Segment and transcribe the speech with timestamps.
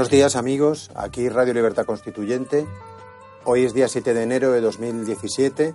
[0.00, 2.66] Buenos días amigos, aquí Radio Libertad Constituyente.
[3.44, 5.74] Hoy es día 7 de enero de 2017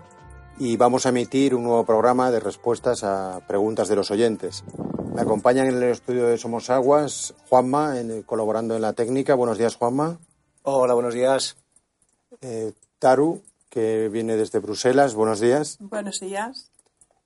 [0.57, 4.63] y vamos a emitir un nuevo programa de respuestas a preguntas de los oyentes.
[5.13, 7.93] Me acompañan en el estudio de Somos Aguas Juanma,
[8.25, 9.35] colaborando en la técnica.
[9.35, 10.17] Buenos días Juanma.
[10.63, 11.55] Hola, buenos días.
[12.41, 15.13] Eh, Taru, que viene desde Bruselas.
[15.13, 15.77] Buenos días.
[15.79, 16.71] Buenos días.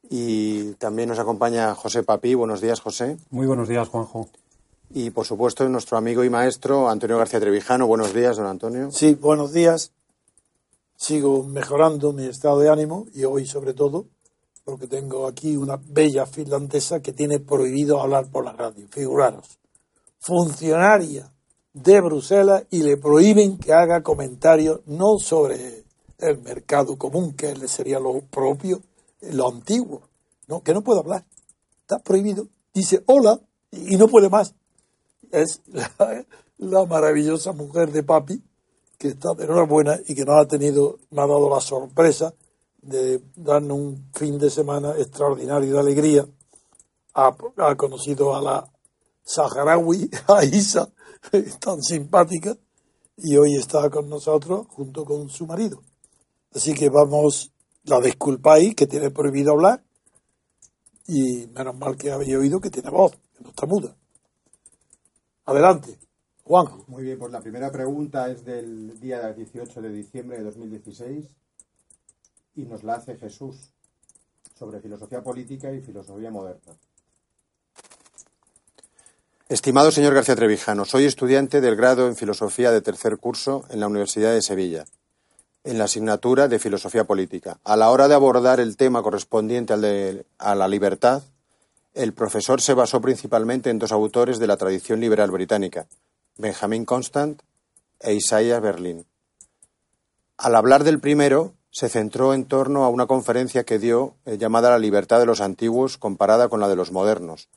[0.10, 2.34] Y también nos acompaña José Papí.
[2.34, 3.16] Buenos días, José.
[3.30, 4.28] Muy buenos días, Juanjo.
[4.92, 7.86] Y por supuesto nuestro amigo y maestro Antonio García Trevijano.
[7.86, 8.90] Buenos días, don Antonio.
[8.92, 9.92] Sí, buenos días.
[10.96, 14.08] Sigo mejorando mi estado de ánimo y hoy sobre todo
[14.64, 18.88] porque tengo aquí una bella finlandesa que tiene prohibido hablar por la radio.
[18.90, 19.60] Figuraros,
[20.18, 21.32] funcionaria
[21.74, 25.84] de Bruselas y le prohíben que haga comentarios no sobre
[26.18, 28.82] el mercado común, que le sería lo propio,
[29.22, 30.02] lo antiguo,
[30.48, 31.26] no, que no puede hablar.
[31.82, 32.48] Está prohibido.
[32.74, 33.40] Dice hola
[33.72, 34.56] y no puede más
[35.32, 35.62] es
[36.58, 38.44] la, maravillosa mujer de papi,
[38.98, 42.34] que está de enhorabuena y que nos ha tenido, me ha dado la sorpresa
[42.82, 46.28] de darnos un fin de semana extraordinario de alegría.
[47.14, 48.72] Ha, conocido a la
[49.24, 50.90] saharaui, a Isa,
[51.60, 52.58] tan simpática,
[53.18, 55.82] y hoy está con nosotros junto con su marido.
[56.54, 57.52] Así que vamos,
[57.84, 59.84] la disculpáis que tiene prohibido hablar,
[61.08, 63.99] y menos mal que habéis oído que tiene voz, que no está muda.
[65.50, 65.98] Adelante,
[66.44, 66.68] Juan.
[66.86, 71.26] Muy bien, pues la primera pregunta es del día 18 de diciembre de 2016
[72.56, 73.72] y nos la hace Jesús
[74.54, 76.74] sobre filosofía política y filosofía moderna.
[79.48, 83.88] Estimado señor García Trevijano, soy estudiante del grado en filosofía de tercer curso en la
[83.88, 84.86] Universidad de Sevilla,
[85.64, 87.58] en la asignatura de filosofía política.
[87.64, 91.24] A la hora de abordar el tema correspondiente al de, a la libertad,
[91.94, 95.88] el profesor se basó principalmente en dos autores de la tradición liberal británica,
[96.38, 97.42] Benjamin Constant
[98.00, 99.06] e Isaiah Berlin.
[100.38, 104.70] Al hablar del primero, se centró en torno a una conferencia que dio eh, llamada
[104.70, 107.50] La libertad de los antiguos comparada con la de los modernos.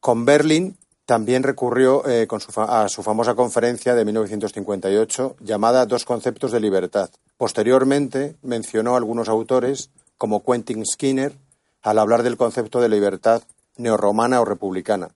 [0.00, 2.26] Con Berlin también recurrió eh,
[2.56, 7.10] a su famosa conferencia de 1958 llamada Dos conceptos de libertad.
[7.36, 11.36] Posteriormente mencionó a algunos autores como Quentin Skinner,
[11.86, 13.44] al hablar del concepto de libertad
[13.76, 15.10] neorromana o republicana.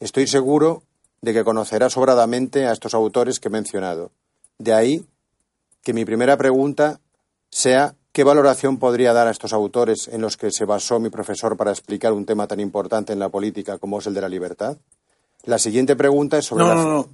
[0.00, 0.82] Estoy seguro
[1.20, 4.10] de que conocerá sobradamente a estos autores que he mencionado.
[4.56, 5.04] De ahí
[5.82, 6.98] que mi primera pregunta
[7.50, 11.58] sea ¿qué valoración podría dar a estos autores en los que se basó mi profesor
[11.58, 14.78] para explicar un tema tan importante en la política como es el de la libertad?
[15.42, 16.64] La siguiente pregunta es sobre...
[16.64, 17.08] No, no, no.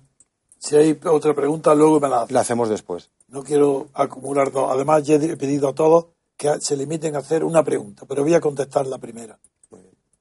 [0.57, 2.27] Si hay otra pregunta, luego me la...
[2.29, 3.11] La hacemos después.
[3.27, 4.71] No quiero acumular dos.
[4.71, 6.07] Además, ya he pedido a todos
[6.41, 9.39] que se limiten a hacer una pregunta, pero voy a contestar la primera,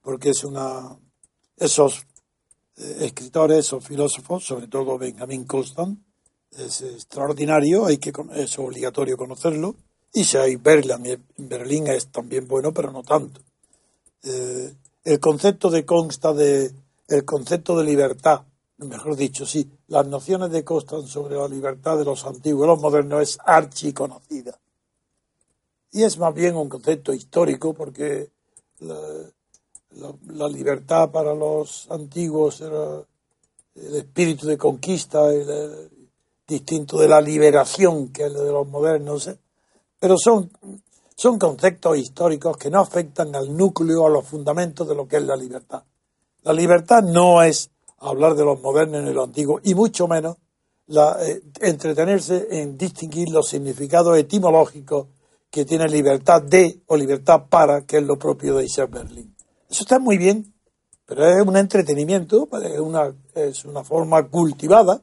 [0.01, 0.97] porque es una
[1.55, 2.05] esos
[2.75, 5.97] eh, escritores, esos filósofos, sobre todo Benjamin Constant,
[6.51, 9.77] es extraordinario, hay que es obligatorio conocerlo,
[10.11, 13.39] y si hay Berlín, Berlín es también bueno, pero no tanto.
[14.23, 14.73] Eh,
[15.05, 16.69] el concepto de consta de
[17.07, 18.41] el concepto de libertad,
[18.79, 22.81] mejor dicho, sí, las nociones de Constant sobre la libertad de los antiguos y los
[22.81, 24.59] modernos es archiconocida
[25.91, 28.29] y es más bien un concepto histórico porque
[28.79, 33.03] la, libertad para los antiguos era
[33.75, 35.29] el espíritu de conquista,
[36.47, 39.37] distinto de la liberación que es el de los modernos, ¿eh?
[39.99, 40.51] pero son,
[41.15, 45.23] son conceptos históricos que no afectan al núcleo, a los fundamentos de lo que es
[45.23, 45.83] la libertad.
[46.43, 47.69] La libertad no es
[47.99, 50.37] hablar de los modernos de los antiguos, y mucho menos
[50.87, 55.07] la, eh, entretenerse en distinguir los significados etimológicos
[55.49, 59.35] que tiene libertad de o libertad para, que es lo propio de Isaac Berlin.
[59.69, 60.53] Eso está muy bien,
[61.05, 65.01] pero es un entretenimiento, es una, es una forma cultivada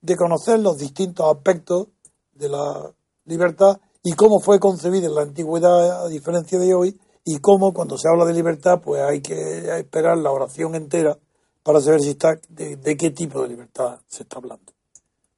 [0.00, 1.88] de conocer los distintos aspectos
[2.32, 2.94] de la
[3.24, 7.98] libertad y cómo fue concebida en la antigüedad a diferencia de hoy y cómo cuando
[7.98, 11.18] se habla de libertad pues hay que esperar la oración entera
[11.62, 14.72] para saber si está de, de qué tipo de libertad se está hablando.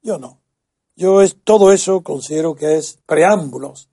[0.03, 0.39] Yo no.
[0.95, 3.88] Yo es todo eso considero que es preámbulos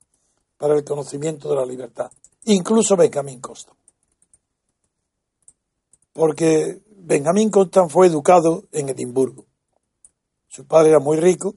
[0.59, 2.11] para el conocimiento de la libertad.
[2.45, 3.73] Incluso Benjamín Costa.
[6.13, 9.45] Porque Benjamín Constant fue educado en Edimburgo.
[10.49, 11.55] Su padre era muy rico,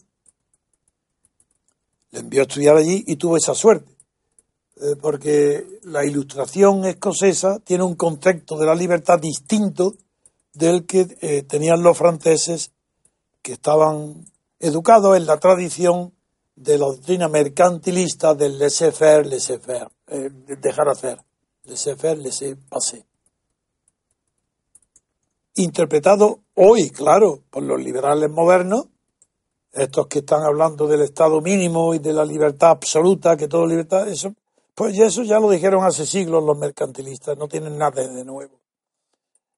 [2.11, 3.91] le envió a estudiar allí y tuvo esa suerte.
[4.81, 9.95] Eh, porque la ilustración escocesa tiene un concepto de la libertad distinto
[10.53, 12.71] del que eh, tenían los franceses
[13.41, 14.25] que estaban
[14.59, 16.13] educados en la tradición
[16.59, 20.29] de la doctrina mercantilista del laissez-faire, laissez-faire, eh,
[20.59, 21.17] dejar hacer,
[21.63, 23.05] laissez-faire, laissez-passer
[25.55, 28.87] interpretado hoy, claro, por los liberales modernos,
[29.71, 34.07] estos que están hablando del Estado mínimo y de la libertad absoluta, que todo libertad,
[34.07, 34.33] eso,
[34.73, 38.59] pues eso ya lo dijeron hace siglos los mercantilistas, no tienen nada de nuevo.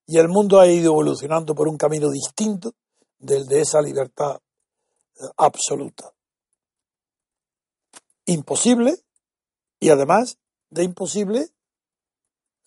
[0.07, 2.73] Y el mundo ha ido evolucionando por un camino distinto
[3.19, 6.11] del de esa libertad eh, absoluta.
[8.25, 8.95] Imposible
[9.79, 10.37] y además
[10.69, 11.49] de imposible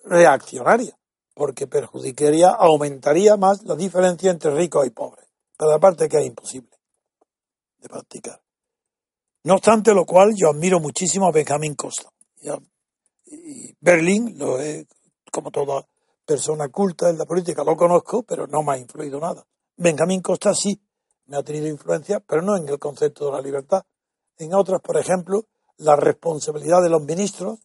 [0.04, 0.98] reaccionaria
[1.34, 5.28] porque perjudicaría, aumentaría más la diferencia entre ricos y pobres.
[5.58, 6.70] Pero aparte que es imposible
[7.78, 8.40] de practicar.
[9.42, 12.08] No obstante lo cual, yo admiro muchísimo a Benjamin Costa.
[13.26, 14.86] Y Berlín, lo es,
[15.30, 15.86] como toda
[16.24, 19.44] persona culta en la política, lo conozco, pero no me ha influido nada.
[19.76, 20.80] Benjamin Costa sí
[21.26, 23.84] me ha tenido influencia, pero no en el concepto de la libertad.
[24.38, 25.44] En otras, por ejemplo,
[25.76, 27.58] la responsabilidad de los ministros,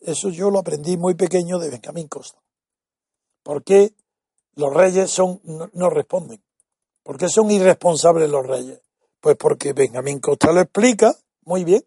[0.00, 2.40] eso yo lo aprendí muy pequeño de Benjamin Costa.
[3.42, 3.94] ¿Por qué
[4.54, 5.40] los reyes son,
[5.72, 6.42] no, responden?
[7.02, 8.80] ¿Por qué son irresponsables los reyes?
[9.20, 11.14] Pues porque Benjamín Costa lo explica
[11.44, 11.84] muy bien.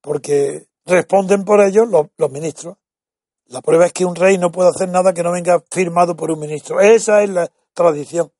[0.00, 2.76] Porque responden por ellos los, ministros.
[3.46, 6.30] La prueba es que un rey no puede hacer nada que no venga firmado por
[6.30, 6.80] un ministro.
[6.80, 8.32] Esa es la tradición.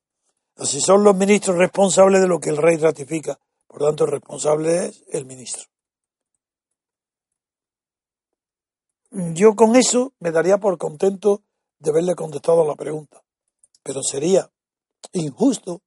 [0.55, 3.39] Así son los ministros responsables de lo que el rey ratifica.
[3.69, 5.63] Por tanto, el responsable es el ministro.
[9.11, 11.43] Yo con eso me daría por contento
[11.77, 13.23] de haberle contestado a la pregunta.
[13.83, 14.51] Pero sería
[15.13, 15.81] injusto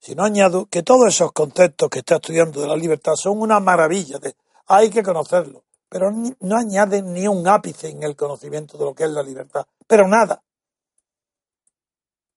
[0.00, 3.60] si no añado que todos esos conceptos que está estudiando de la libertad son una
[3.60, 4.18] maravilla,
[4.66, 9.04] hay que conocerlo, pero no añaden ni un ápice en el conocimiento de lo que
[9.04, 10.42] es la libertad, pero nada.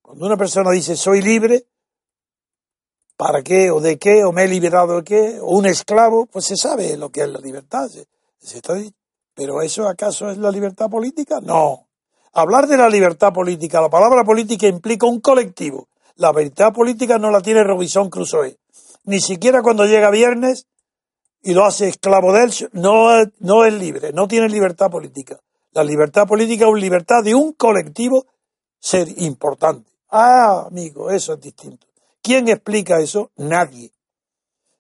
[0.01, 1.67] Cuando una persona dice soy libre,
[3.21, 4.23] ¿para qué o de qué?
[4.23, 5.39] ¿O me he liberado de qué?
[5.39, 6.25] ¿O un esclavo?
[6.25, 7.87] Pues se sabe lo que es la libertad.
[9.35, 11.39] ¿Pero eso acaso es la libertad política?
[11.39, 11.85] No.
[12.33, 15.87] Hablar de la libertad política, la palabra política implica un colectivo.
[16.15, 18.57] La libertad política no la tiene Robinson Crusoe.
[19.03, 20.65] Ni siquiera cuando llega viernes
[21.43, 25.39] y lo hace esclavo de él, no, no es libre, no tiene libertad política.
[25.73, 28.25] La libertad política es una libertad de un colectivo
[28.79, 29.91] ser importante.
[30.09, 31.90] Ah, amigo, eso es distinto.
[32.21, 33.31] ¿Quién explica eso?
[33.35, 33.91] Nadie.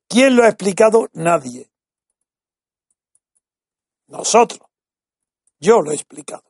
[0.07, 1.09] ¿Quién lo ha explicado?
[1.13, 1.69] Nadie.
[4.07, 4.61] Nosotros.
[5.59, 6.43] Yo lo he explicado.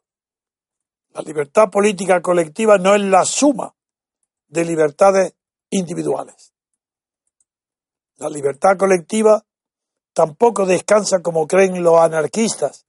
[1.13, 3.75] La libertad política colectiva no es la suma
[4.48, 5.33] de libertades
[5.69, 6.53] individuales.
[8.17, 9.43] La libertad colectiva
[10.13, 12.86] tampoco descansa, como creen los anarquistas,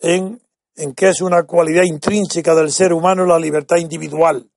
[0.00, 0.42] en,
[0.76, 4.50] en que es una cualidad intrínseca del ser humano la libertad individual.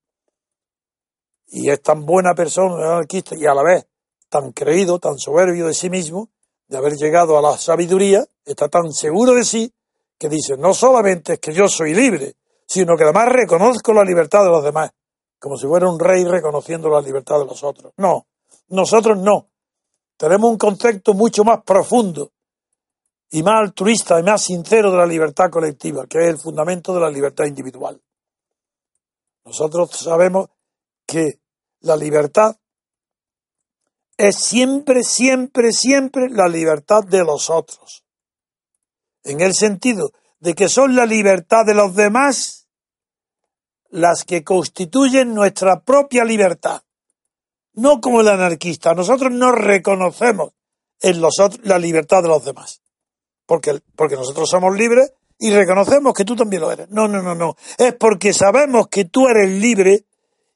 [1.47, 3.87] Y es tan buena persona anarquista y a la vez
[4.29, 6.29] tan creído, tan soberbio de sí mismo,
[6.67, 9.73] de haber llegado a la sabiduría, está tan seguro de sí,
[10.17, 12.35] que dice, no solamente es que yo soy libre,
[12.65, 14.91] sino que además reconozco la libertad de los demás,
[15.39, 17.93] como si fuera un rey reconociendo la libertad de los otros.
[17.97, 18.27] No,
[18.69, 19.49] nosotros no.
[20.17, 22.31] Tenemos un concepto mucho más profundo
[23.29, 27.01] y más altruista y más sincero de la libertad colectiva, que es el fundamento de
[27.01, 28.01] la libertad individual.
[29.45, 30.49] Nosotros sabemos
[31.07, 31.39] que
[31.79, 32.57] la libertad
[34.17, 38.03] es siempre, siempre, siempre la libertad de los otros.
[39.23, 42.67] En el sentido de que son la libertad de los demás
[43.89, 46.83] las que constituyen nuestra propia libertad.
[47.73, 48.93] No como el anarquista.
[48.93, 50.53] Nosotros no reconocemos
[51.01, 52.81] en los la libertad de los demás.
[53.45, 56.89] Porque, porque nosotros somos libres y reconocemos que tú también lo eres.
[56.89, 57.55] No, no, no, no.
[57.77, 60.05] Es porque sabemos que tú eres libre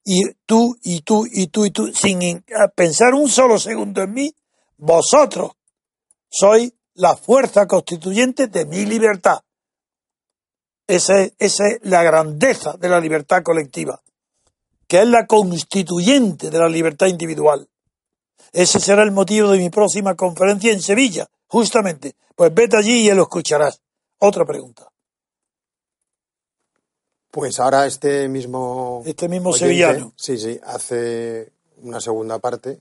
[0.04, 2.44] y tú y tú y tú y tú, sin
[2.76, 4.36] pensar un solo segundo en mí,
[4.78, 5.52] vosotros
[6.30, 9.42] sois la fuerza constituyente de mi libertad.
[10.88, 14.02] Esa es, la grandeza de la libertad colectiva,
[14.88, 17.70] que es la constituyente de la libertad individual.
[18.52, 22.16] Ese será el motivo de mi próxima conferencia en Sevilla, justamente.
[22.36, 23.82] Pues vete allí y lo escucharás.
[24.18, 24.91] Otra pregunta.
[27.32, 29.02] Pues ahora este mismo.
[29.06, 30.14] Este mismo sevillano.
[30.18, 32.80] Sí, sí, hace una segunda parte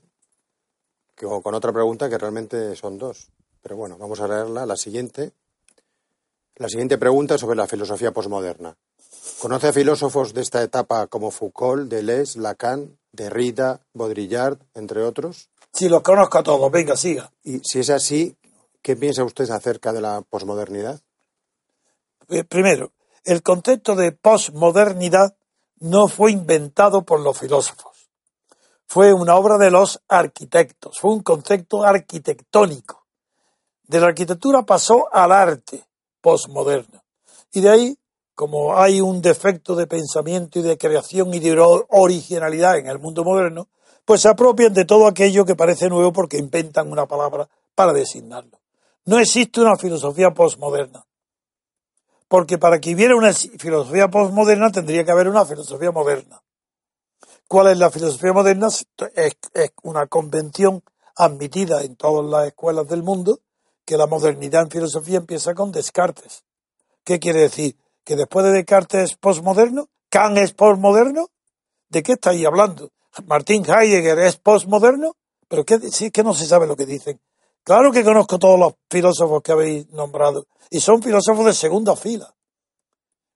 [1.41, 3.29] con otra pregunta que realmente son dos.
[3.61, 4.65] Pero bueno, vamos a leerla.
[4.65, 5.31] La siguiente.
[6.55, 8.75] La siguiente pregunta es sobre la filosofía posmoderna.
[9.39, 15.49] ¿Conoce a filósofos de esta etapa como Foucault, Deleuze, Lacan, Derrida, Baudrillard, entre otros?
[15.73, 16.71] Sí, los conozco a todos.
[16.71, 17.31] Venga, siga.
[17.43, 18.35] Y si es así,
[18.81, 20.99] ¿qué piensa usted acerca de la posmodernidad?
[22.29, 22.91] Eh, primero,
[23.23, 25.35] el concepto de posmodernidad
[25.79, 28.09] no fue inventado por los filósofos.
[28.87, 33.05] Fue una obra de los arquitectos, fue un concepto arquitectónico.
[33.83, 35.83] De la arquitectura pasó al arte
[36.21, 37.03] posmoderno.
[37.53, 37.97] Y de ahí,
[38.35, 41.57] como hay un defecto de pensamiento y de creación y de
[41.89, 43.69] originalidad en el mundo moderno,
[44.05, 48.59] pues se apropian de todo aquello que parece nuevo porque inventan una palabra para designarlo.
[49.05, 51.05] No existe una filosofía posmoderna
[52.31, 56.41] porque para que hubiera una filosofía postmoderna tendría que haber una filosofía moderna.
[57.45, 58.69] ¿Cuál es la filosofía moderna?
[58.69, 59.35] Es,
[59.83, 60.81] una convención
[61.17, 63.41] admitida en todas las escuelas del mundo
[63.83, 66.45] que la modernidad en filosofía empieza con Descartes.
[67.03, 67.75] ¿Qué quiere decir?
[68.05, 69.89] ¿Que después de Descartes es postmoderno?
[70.07, 71.31] ¿Kant es postmoderno?
[71.89, 72.93] ¿De qué estáis hablando?
[73.25, 75.17] ¿Martin Heidegger es postmoderno?
[75.49, 77.19] ¿Pero qué, sí, que no se sabe lo que dicen?
[77.63, 82.33] Claro que conozco todos los filósofos que habéis nombrado y son filósofos de segunda fila.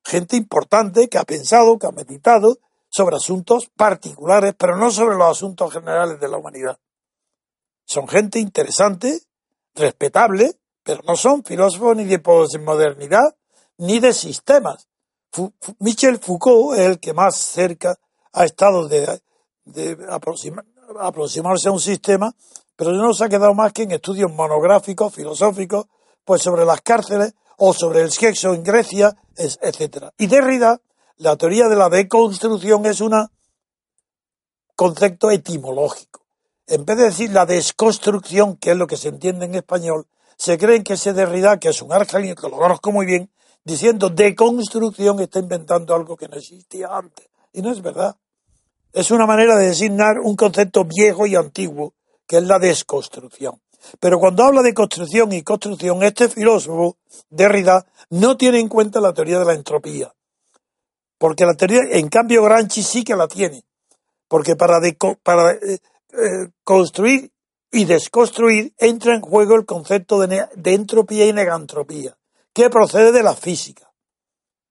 [0.04, 2.58] Gente importante que ha pensado, que ha meditado
[2.90, 6.80] sobre asuntos particulares, pero no sobre los asuntos generales de la humanidad.
[7.86, 9.22] Son gente interesante,
[9.76, 13.36] respetable, pero no son filósofos ni de posmodernidad
[13.78, 14.88] ni de sistemas.
[15.80, 18.00] Michel Foucault es el que más cerca
[18.32, 19.20] ha estado de,
[20.10, 22.34] aproximarse a un sistema
[22.76, 25.86] pero no se ha quedado más que en estudios monográficos, filosóficos,
[26.24, 30.08] pues sobre las cárceles o sobre el sexo en Grecia, etc.
[30.18, 30.82] Y Derrida,
[31.18, 33.14] la teoría de la deconstrucción es un
[34.76, 36.26] concepto etimológico.
[36.68, 40.58] En vez de decir la desconstrucción, que es lo que se entiende en español, se
[40.58, 43.32] creen que ese Derrida, que es un argelino, que lo conozco muy bien,
[43.64, 47.28] diciendo deconstrucción está inventando algo que no existía antes.
[47.54, 48.18] Y no es verdad.
[48.92, 51.94] Es una manera de designar un concepto viejo y antiguo
[52.28, 53.62] que es la desconstrucción.
[54.00, 56.98] Pero cuando habla de construcción y construcción, este filósofo,
[57.30, 60.14] Derrida, no tiene en cuenta la teoría de la entropía.
[61.18, 63.64] Porque la teoría, en cambio, Granchi sí que la tiene.
[64.28, 64.80] Porque para,
[65.24, 65.80] para eh,
[66.14, 67.32] eh, construir
[67.72, 72.18] y desconstruir entra en juego el concepto de, de, entropía y negantropía,
[72.54, 73.92] que procede de la física.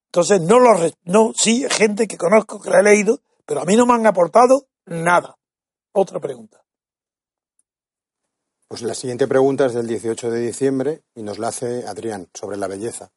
[0.06, 0.70] Entonces, no lo,
[1.04, 4.06] no, sí, gente que conozco, que la he leído, pero a mí no me han
[4.06, 5.36] aportado nada.
[5.92, 6.63] Otra pregunta.
[8.74, 12.56] Pues la siguiente pregunta es del 18 de diciembre y nos la hace Adrián sobre
[12.56, 13.12] la belleza.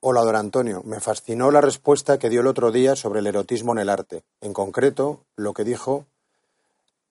[0.00, 0.82] Hola, don Antonio.
[0.84, 4.24] Me fascinó la respuesta que dio el otro día sobre el erotismo en el arte.
[4.40, 6.04] En concreto, lo que dijo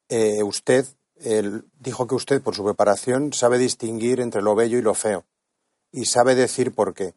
[0.09, 0.85] eh, usted,
[1.79, 5.23] dijo que usted, por su preparación, sabe distinguir entre lo bello y lo feo.
[5.93, 7.13] Y sabe decir por qué.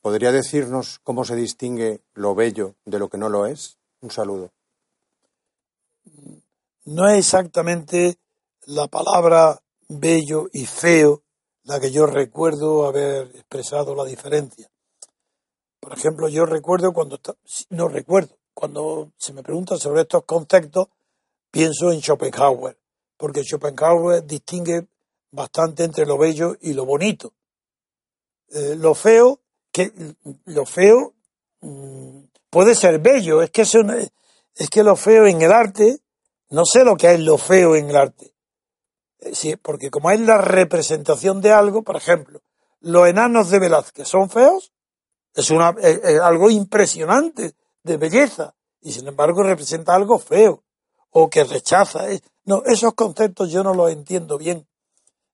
[0.00, 3.76] ¿Podría decirnos cómo se distingue lo bello de lo que no lo es?
[4.00, 4.52] Un saludo.
[6.86, 8.16] No es exactamente
[8.66, 11.22] la palabra bello y feo
[11.64, 14.70] la que yo recuerdo haber expresado la diferencia.
[15.80, 17.18] Por ejemplo, yo recuerdo cuando,
[17.70, 20.88] no recuerdo, cuando se me pregunta sobre estos conceptos,
[21.50, 22.78] pienso en Schopenhauer,
[23.16, 24.86] porque Schopenhauer distingue
[25.30, 27.32] bastante entre lo bello y lo bonito.
[28.50, 29.40] Eh, lo feo,
[29.72, 29.92] que
[30.44, 31.14] lo feo
[31.60, 35.98] mm, puede ser bello, es que, es que lo feo en el arte,
[36.50, 38.33] no sé lo que es lo feo en el arte,
[39.32, 42.42] Sí, porque como es la representación de algo, por ejemplo,
[42.80, 44.72] los enanos de Velázquez son feos,
[45.34, 45.74] es, una,
[46.22, 50.62] algo impresionante de belleza, y sin embargo representa algo feo,
[51.10, 52.04] o que rechaza.
[52.44, 54.66] No, esos conceptos yo no los entiendo bien.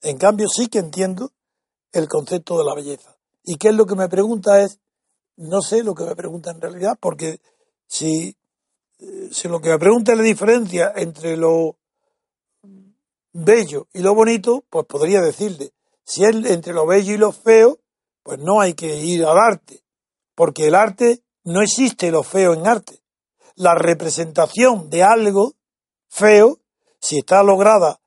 [0.03, 1.33] En cambio, sí que entiendo
[1.93, 3.17] el concepto de la belleza.
[3.43, 4.63] ¿Y qué es lo que me pregunta?
[4.63, 4.79] Es,
[5.37, 7.41] no sé lo que me pregunta en realidad, porque
[7.87, 8.37] si,
[8.99, 11.77] eh, si lo que me pregunta es la diferencia entre lo
[13.33, 15.73] bello y lo bonito, pues podría decirle,
[16.05, 17.79] si es entre lo bello y lo feo,
[18.23, 19.83] pues no hay que ir al arte,
[20.35, 22.99] porque el arte no existe lo feo en arte.
[23.57, 25.53] la representación de algo
[26.09, 26.61] feo,
[26.99, 28.01] si está lograda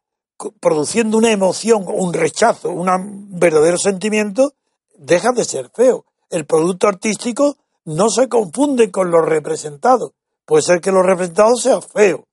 [0.59, 4.53] produciendo una emoción, un rechazo, un verdadero sentimiento,
[4.97, 6.05] deja de ser feo.
[6.29, 10.13] El producto artístico no se confunde con lo representado.
[10.45, 12.27] Puede ser que lo representado sea feo,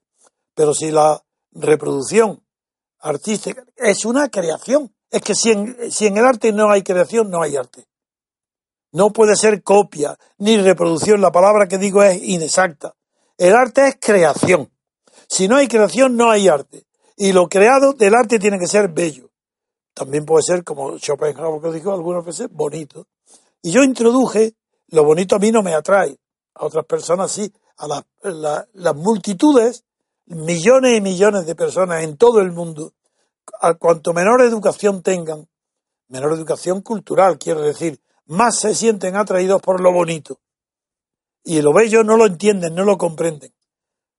[0.54, 2.42] pero si la reproducción
[3.00, 7.30] artística es una creación, es que si en, si en el arte no hay creación,
[7.30, 7.87] no hay arte.
[8.92, 11.21] No puede ser copia ni reproducción.
[11.21, 12.95] La palabra que digo es inexacta.
[13.38, 14.71] El arte es creación.
[15.28, 16.87] Si no hay creación, no hay arte.
[17.16, 19.30] Y lo creado del arte tiene que ser bello.
[19.95, 23.07] También puede ser, como Schopenhauer dijo algunas veces, bonito.
[23.62, 24.54] Y yo introduje,
[24.88, 26.16] lo bonito a mí no me atrae,
[26.54, 27.87] a otras personas sí, a
[28.73, 29.85] las multitudes,
[30.30, 32.92] millones y millones de personas en todo el mundo,
[33.78, 35.49] cuanto menor educación tengan,
[36.08, 40.38] menor educación cultural, quiero decir, más se sienten atraídos por lo bonito.
[41.42, 43.52] Y lo bello no lo entienden, no lo comprenden.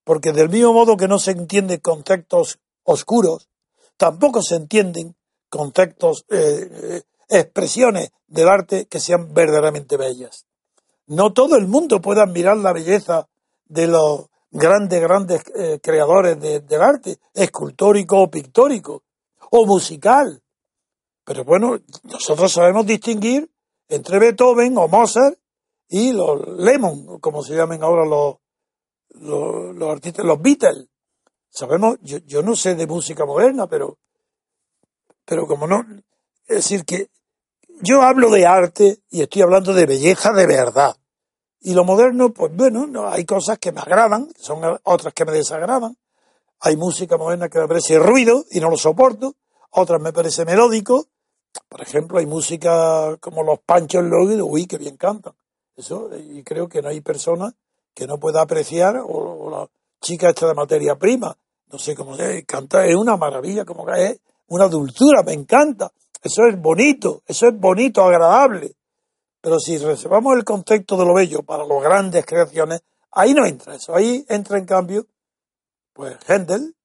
[0.04, 3.48] Porque del mismo modo que no se entienden conceptos oscuros,
[3.96, 5.16] tampoco se entienden
[5.50, 10.46] conceptos, eh, eh, expresiones del arte que sean verdaderamente bellas.
[11.08, 13.30] No todo el mundo puede admirar la belleza
[13.66, 19.04] de los grandes, grandes eh, creadores del arte, escultórico o pictórico,
[19.50, 20.42] o musical.
[21.24, 23.50] Pero bueno, nosotros sabemos distinguir
[23.88, 25.38] entre Beethoven o Mozart
[25.90, 28.36] y los Lemon, como se llaman ahora los,
[29.10, 30.88] los, artistas, los Beatles.
[31.50, 33.98] Sabemos, yo, yo no sé de música moderna, pero,
[35.26, 35.86] pero como no,
[36.48, 37.10] es decir que
[37.82, 40.96] yo hablo de arte y estoy hablando de belleza de verdad.
[41.62, 45.32] Y lo moderno, pues bueno, no, hay cosas que me agradan, son otras que me
[45.32, 45.96] desagradan.
[46.60, 49.36] Hay música moderna que me parece ruido y no lo soporto,
[49.70, 51.06] otras me parece melódico.
[51.70, 55.34] Por ejemplo, hay música como los Panchos Lógidos, uy, que bien cantan.
[55.76, 57.54] Eso, y creo que no hay persona
[57.94, 59.68] que no pueda apreciar, o, la
[60.02, 61.38] chica esta de materia prima,
[61.72, 65.92] no sé cómo se canta, es una maravilla, como que es una dulzura, me encanta.
[66.24, 68.76] Eso es bonito, eso es bonito, agradable.
[69.42, 73.76] Pero si reservamos el concepto de lo bello para las grandes creaciones, ahí no entra
[73.76, 73.96] eso.
[73.96, 75.08] Ahí entra en cambio,
[75.94, 76.76] pues Händel,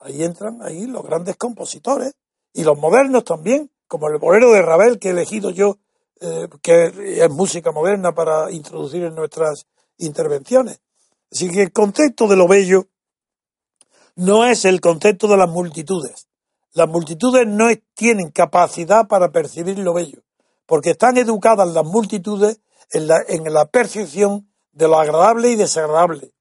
[0.00, 2.14] ahí entran ahí los grandes compositores
[2.52, 5.78] y los modernos también, como el bolero de Ravel que he elegido yo,
[6.20, 9.66] eh, que es música moderna para introducir en nuestras
[9.98, 10.80] intervenciones.
[11.30, 12.86] Así que el concepto de lo bello
[14.14, 16.28] no es el concepto de las multitudes.
[16.72, 20.25] Las multitudes no tienen capacidad para percibir lo bello
[20.66, 26.32] porque están educadas las multitudes en la, en la percepción de lo agradable y desagradable,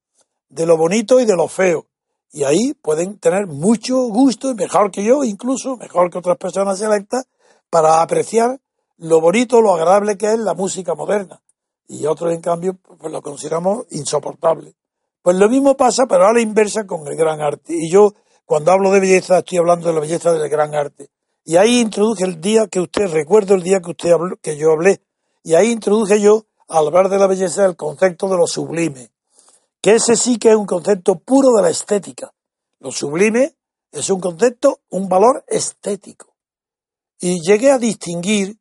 [0.50, 1.88] de lo bonito y de lo feo.
[2.32, 7.28] Y ahí pueden tener mucho gusto, mejor que yo, incluso mejor que otras personas selectas,
[7.70, 8.60] para apreciar
[8.98, 11.42] lo bonito, lo agradable que es la música moderna.
[11.88, 14.76] Y otros, en cambio, pues lo consideramos insoportable.
[15.22, 17.74] Pues lo mismo pasa, pero a la inversa con el gran arte.
[17.74, 18.14] Y yo,
[18.46, 21.10] cuando hablo de belleza, estoy hablando de la belleza del gran arte.
[21.46, 24.72] Y ahí introduje el día que usted, recuerdo el día que usted habló, que yo
[24.72, 25.02] hablé,
[25.44, 29.12] y ahí introduje yo, al hablar de la belleza, el concepto de lo sublime,
[29.80, 32.34] que ese sí que es un concepto puro de la estética.
[32.80, 33.56] Lo sublime
[33.92, 36.34] es un concepto, un valor estético.
[37.20, 38.58] Y llegué a distinguir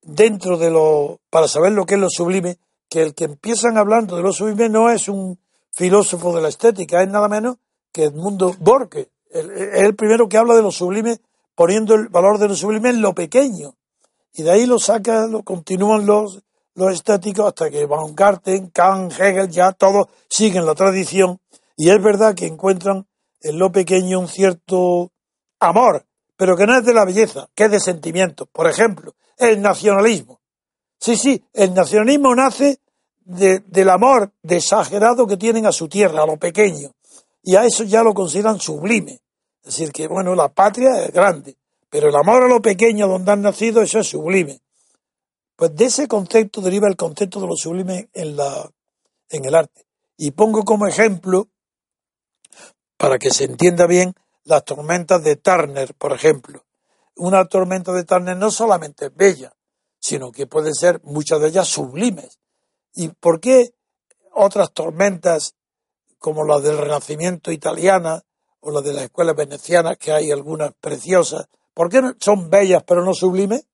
[0.00, 2.58] dentro de lo, para saber lo que es lo sublime,
[2.88, 5.40] que el que empiezan hablando de lo sublime no es un
[5.72, 7.56] filósofo de la estética, es nada menos
[7.92, 9.10] que Edmundo Borque.
[9.30, 9.44] Es
[9.82, 11.18] el primero que habla de lo sublime
[11.58, 13.74] poniendo el valor de lo sublime en lo pequeño.
[14.32, 16.40] Y de ahí lo saca, lo continúan los,
[16.76, 21.40] los estéticos hasta que Van Garten, Kant, Hegel, ya todos siguen la tradición.
[21.76, 23.08] Y es verdad que encuentran
[23.40, 25.10] en lo pequeño un cierto
[25.58, 28.46] amor, pero que no es de la belleza, que es de sentimientos.
[28.52, 30.38] Por ejemplo, el nacionalismo.
[31.00, 32.78] Sí, sí, el nacionalismo nace
[33.24, 36.92] del amor exagerado que tienen a su tierra, a lo pequeño.
[37.42, 39.18] Y a eso ya lo consideran sublime.
[39.68, 41.58] Es decir, que bueno, la patria es grande,
[41.90, 44.62] pero el amor a lo pequeño donde han nacido, eso es sublime.
[45.56, 48.70] Pues de ese concepto deriva el concepto de lo sublime en, la,
[49.28, 49.84] en el arte.
[50.16, 51.48] Y pongo como ejemplo,
[52.96, 56.64] para que se entienda bien, las tormentas de Turner, por ejemplo.
[57.14, 59.54] Una tormenta de Turner no solamente es bella,
[60.00, 62.38] sino que pueden ser muchas de ellas sublimes.
[62.94, 63.74] ¿Y por qué
[64.32, 65.56] otras tormentas
[66.18, 68.24] como las del Renacimiento italiana
[68.60, 73.04] o las de las escuelas venecianas, que hay algunas preciosas, ¿por qué son bellas pero
[73.04, 73.66] no sublimes?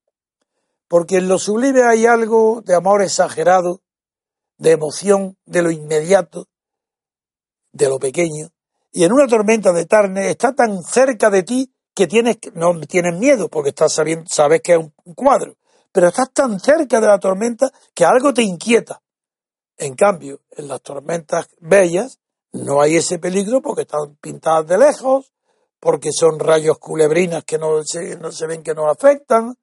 [0.88, 3.80] Porque en lo sublime hay algo de amor exagerado,
[4.58, 6.46] de emoción, de lo inmediato,
[7.72, 8.50] de lo pequeño.
[8.92, 13.18] Y en una tormenta de Tarne está tan cerca de ti que tienes, no tienes
[13.18, 15.56] miedo porque estás sabiendo, sabes que es un cuadro,
[15.90, 19.00] pero estás tan cerca de la tormenta que algo te inquieta.
[19.76, 22.20] En cambio, en las tormentas bellas
[22.54, 25.32] no hay ese peligro porque están pintadas de lejos,
[25.80, 29.56] porque son rayos culebrinas que no se, no se ven que no afectan,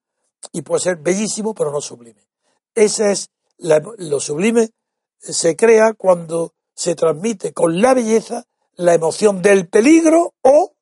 [0.51, 2.27] y puede ser bellísimo, pero no sublime.
[2.75, 4.71] Ese es lo sublime
[5.19, 10.73] se crea cuando se transmite con la belleza la emoción del peligro o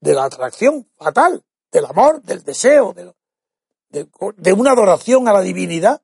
[0.00, 1.42] de la atracción fatal,
[1.72, 3.14] del amor, del deseo, de,
[3.88, 6.02] de una adoración a la divinidad.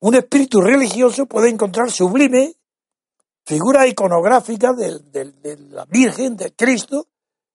[0.00, 2.56] Un espíritu religioso puede encontrar sublime
[3.44, 4.98] figuras iconográficas de,
[5.32, 7.08] de, la Virgen, de Cristo,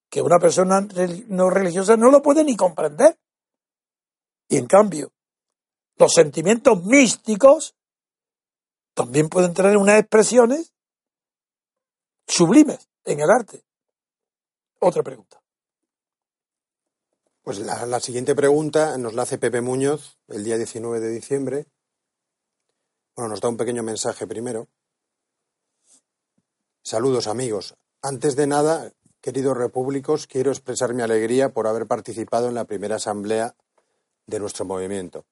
[0.10, 0.88] que una persona
[1.28, 3.17] no religiosa no lo puede ni comprender.
[4.50, 5.12] Y en cambio,
[5.97, 7.76] los sentimientos místicos
[8.93, 10.73] también pueden tener unas expresiones
[12.28, 13.63] sublimes en el arte.
[14.80, 15.41] Otra pregunta.
[17.41, 21.65] Pues la, siguiente pregunta nos la hace Pepe Muñoz el día 19 de diciembre.
[23.15, 24.67] Bueno, nos da un pequeño mensaje primero.
[26.88, 27.76] Saludos amigos.
[28.02, 32.95] Antes de nada, queridos repúblicos, quiero expresar mi alegría por haber participado en la primera
[32.95, 33.56] asamblea
[34.26, 35.26] de nuestro movimiento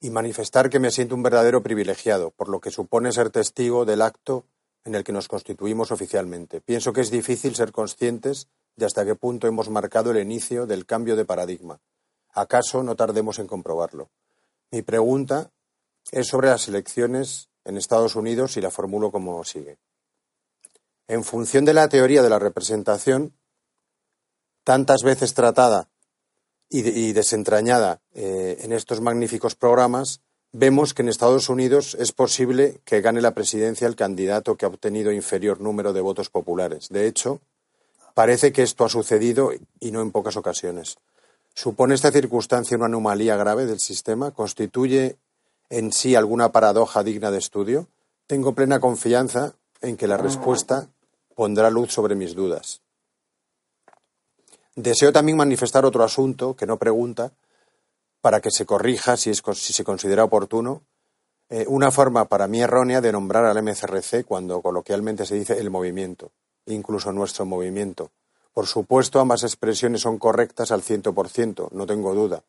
[0.00, 4.00] y manifestar que me siento un verdadero privilegiado, por lo que supone ser testigo del
[4.00, 4.46] acto
[4.86, 6.62] en el que nos constituimos oficialmente.
[6.62, 10.86] Pienso que es difícil ser conscientes de hasta qué punto hemos marcado el inicio del
[10.86, 11.78] cambio de paradigma.
[12.32, 14.08] ¿Acaso no tardemos en comprobarlo?
[14.70, 15.50] Mi pregunta
[16.10, 19.76] es sobre las elecciones en Estados Unidos y la formulo como sigue.
[21.10, 23.34] En función de la teoría de la representación,
[24.62, 25.88] tantas veces tratada
[26.68, 30.20] y, desentrañada eh, en estos magníficos programas,
[30.52, 34.68] vemos que en Estados Unidos es posible que gane la presidencia el candidato que ha
[34.68, 36.90] obtenido inferior número de votos populares.
[36.90, 37.40] De hecho,
[38.14, 40.98] parece que esto ha sucedido y no en pocas ocasiones.
[41.56, 44.30] ¿Supone esta circunstancia una anomalía grave del sistema?
[44.30, 45.16] ¿Constituye
[45.70, 47.88] en sí alguna paradoja digna de estudio?
[48.28, 50.88] Tengo plena confianza en que la respuesta
[51.40, 52.82] pondrá luz sobre mis dudas.
[54.76, 57.32] Deseo también manifestar otro asunto que no pregunta
[58.20, 60.82] para que se corrija si, es, si se considera oportuno.
[61.48, 65.70] Eh, una forma para mí errónea de nombrar al MCRC cuando coloquialmente se dice el
[65.70, 66.30] movimiento,
[66.66, 68.10] incluso nuestro movimiento.
[68.52, 72.44] Por supuesto, ambas expresiones son correctas al ciento por ciento, no tengo duda.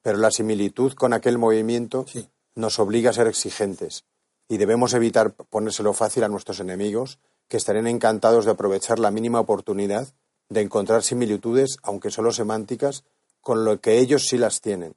[0.00, 2.06] Pero la similitud con aquel movimiento
[2.54, 4.04] nos obliga a ser exigentes
[4.48, 7.18] y debemos evitar ponérselo fácil a nuestros enemigos,
[7.48, 10.08] que estarían encantados de aprovechar la mínima oportunidad
[10.48, 13.04] de encontrar similitudes, aunque solo semánticas,
[13.40, 14.94] con lo que ellos sí las tienen.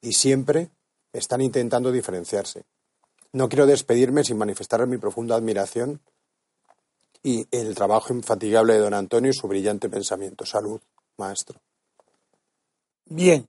[0.00, 0.70] Y siempre
[1.12, 2.64] están intentando diferenciarse.
[3.32, 6.00] No quiero despedirme sin manifestar mi profunda admiración
[7.22, 10.44] y el trabajo infatigable de don Antonio y su brillante pensamiento.
[10.44, 10.80] Salud,
[11.16, 11.60] maestro.
[13.06, 13.46] Bien,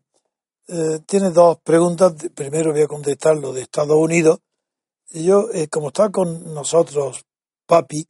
[0.68, 2.14] eh, tiene dos preguntas.
[2.36, 4.40] Primero voy a contestar lo de Estados Unidos.
[5.10, 7.26] Yo, eh, como está con nosotros
[7.74, 8.06] papi,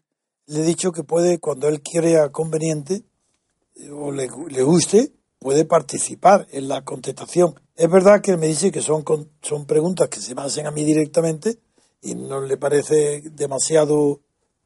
[0.47, 3.03] le he dicho que puede, cuando él quiera conveniente,
[3.93, 7.55] o le, guste, puede participar en la contestación.
[7.77, 9.05] Es verdad que él me dice que son,
[9.41, 11.59] son preguntas que se me hacen a mí directamente
[12.01, 14.19] y no le parece demasiado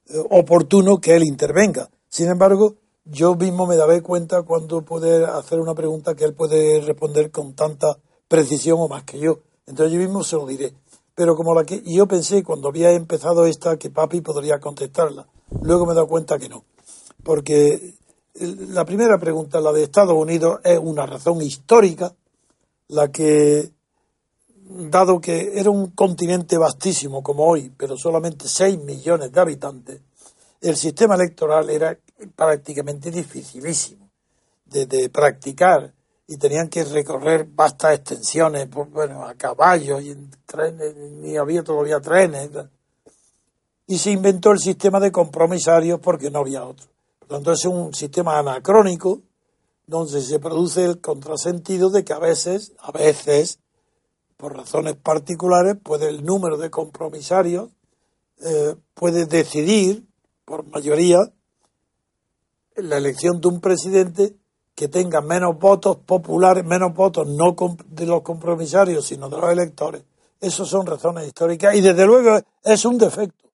[0.07, 1.91] eh, oportuno que él intervenga.
[2.09, 6.81] Sin embargo, yo mismo me daré cuenta cuando puede hacer una pregunta que él puede
[6.81, 9.41] responder con tanta precisión o más que yo.
[9.67, 10.73] Entonces yo mismo se lo diré.
[11.17, 15.25] Pero como la que yo pensé cuando había empezado esta que papi podría contestarla,
[15.63, 16.63] luego me he dado cuenta que no.
[17.23, 17.95] Porque
[18.35, 22.13] la primera pregunta, la de Estados Unidos, es una razón histórica,
[22.89, 23.71] la que,
[24.91, 30.01] dado que era un continente vastísimo como hoy, pero solamente 6 millones de habitantes,
[30.61, 31.97] el sistema electoral era
[32.35, 34.07] prácticamente dificilísimo
[34.65, 35.95] de, practicar
[36.27, 41.63] y tenían que recorrer vastas extensiones, por, bueno, a caballo y en trenes, ni había
[41.63, 42.49] todavía trenes.
[43.87, 46.87] Y se inventó el sistema de compromisarios porque no había otro.
[47.21, 49.21] Entonces es un sistema anacrónico
[49.85, 53.59] donde se produce el contrasentido de que a veces, a veces,
[54.35, 57.69] por razones particulares, puede el número de compromisarios
[58.43, 60.05] eh, puede decidir
[60.45, 61.33] por mayoría
[62.75, 64.35] la elección de un presidente
[64.77, 67.55] que tenga menos votos populares, menos votos no
[67.87, 70.03] de los compromisarios, sino de los electores.
[70.39, 73.49] Esas son razones históricas y desde luego es un defecto.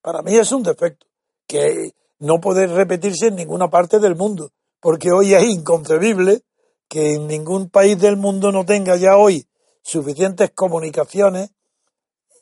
[0.00, 1.04] Para mí es un defecto
[1.48, 6.42] que no puede repetirse en ninguna parte del mundo, porque hoy es inconcebible
[6.86, 9.48] que en ningún país del mundo no tenga ya hoy
[9.82, 11.50] suficientes comunicaciones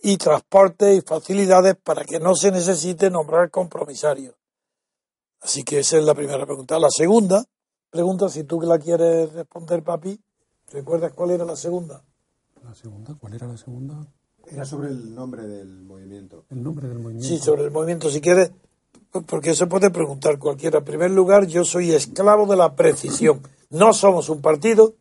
[0.02, 4.34] y transportes y facilidades para que no se necesite nombrar compromisarios.
[5.40, 6.78] Así que esa es la primera pregunta.
[6.78, 7.42] La segunda
[7.96, 10.20] pregunta, si tú la quieres responder, papi,
[10.70, 12.04] ¿recuerdas cuál era la segunda?
[12.62, 13.14] ¿La segunda?
[13.18, 14.06] ¿Cuál era la segunda?
[14.44, 16.44] Era sobre el nombre del movimiento.
[16.50, 17.26] El nombre del movimiento.
[17.26, 18.52] Sí, sobre el movimiento, si quieres,
[19.24, 20.80] porque eso puede preguntar cualquiera.
[20.80, 23.40] En primer lugar, yo soy esclavo de la precisión.
[23.70, 24.92] No somos un partido.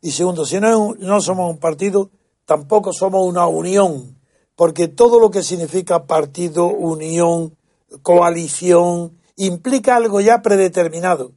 [0.00, 2.10] Y segundo, si no, no somos un partido,
[2.44, 4.20] tampoco somos una unión.
[4.54, 7.56] Porque todo lo que significa partido, unión,
[8.02, 11.32] coalición, implica algo ya predeterminado.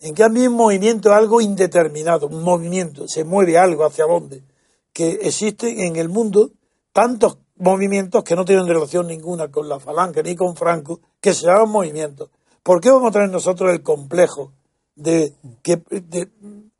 [0.00, 4.44] En cambio, un movimiento es algo indeterminado, un movimiento, se mueve algo hacia dónde.
[4.92, 6.52] Que existen en el mundo
[6.92, 11.46] tantos movimientos que no tienen relación ninguna con la falange ni con Franco, que se
[11.46, 12.30] llaman movimientos.
[12.62, 14.52] ¿Por qué vamos a tener nosotros el complejo
[14.94, 16.28] de que de,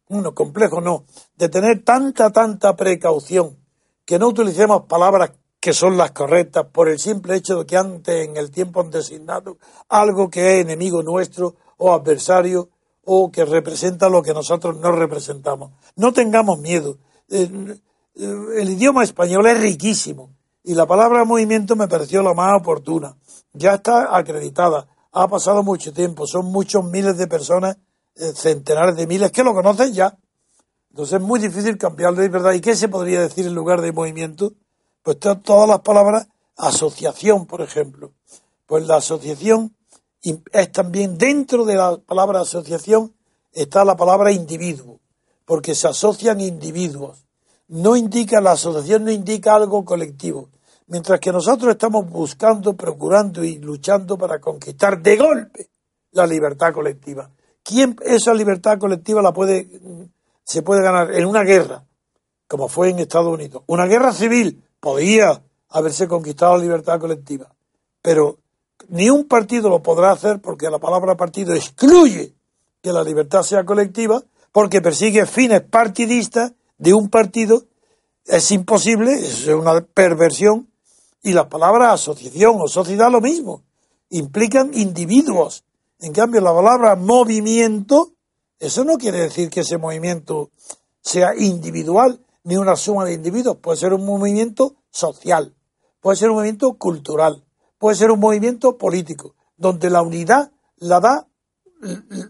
[0.08, 1.04] uno complejo no,
[1.36, 3.56] de tener tanta tanta precaución
[4.04, 8.28] que no utilicemos palabras que son las correctas por el simple hecho de que antes
[8.28, 12.68] en el tiempo han designado algo que es enemigo nuestro o adversario
[13.10, 15.72] o que representa lo que nosotros no representamos.
[15.96, 16.98] No tengamos miedo.
[17.30, 17.48] Eh,
[18.14, 23.16] el idioma español es riquísimo y la palabra movimiento me pareció la más oportuna.
[23.54, 27.78] Ya está acreditada, ha pasado mucho tiempo, son muchos miles de personas,
[28.14, 30.14] eh, centenares de miles que lo conocen ya.
[30.90, 32.52] Entonces es muy difícil cambiarlo, de verdad.
[32.52, 34.52] ¿Y qué se podría decir en lugar de movimiento?
[35.02, 38.12] Pues todas las palabras, asociación, por ejemplo.
[38.66, 39.74] Pues la asociación
[40.22, 43.14] es también dentro de la palabra asociación
[43.52, 45.00] está la palabra individuo,
[45.44, 47.24] porque se asocian individuos.
[47.68, 50.48] No indica, la asociación no indica algo colectivo.
[50.86, 55.68] Mientras que nosotros estamos buscando, procurando y luchando para conquistar de golpe
[56.12, 57.30] la libertad colectiva.
[57.62, 59.68] ¿Quién esa libertad colectiva la puede,
[60.42, 61.84] se puede ganar en una guerra,
[62.46, 63.62] como fue en Estados Unidos?
[63.66, 67.54] Una guerra civil podía haberse conquistado la libertad colectiva,
[68.00, 68.38] pero
[68.88, 72.34] ni un partido lo podrá hacer porque la palabra partido excluye
[72.82, 74.22] que la libertad sea colectiva,
[74.52, 77.64] porque persigue fines partidistas de un partido.
[78.24, 80.68] Es imposible, es una perversión.
[81.22, 83.62] Y las palabras asociación o sociedad lo mismo,
[84.10, 85.64] implican individuos.
[86.00, 88.12] En cambio, la palabra movimiento,
[88.58, 90.50] eso no quiere decir que ese movimiento
[91.00, 95.54] sea individual ni una suma de individuos, puede ser un movimiento social,
[96.00, 97.44] puede ser un movimiento cultural,
[97.78, 101.26] puede ser un movimiento político, donde la unidad la da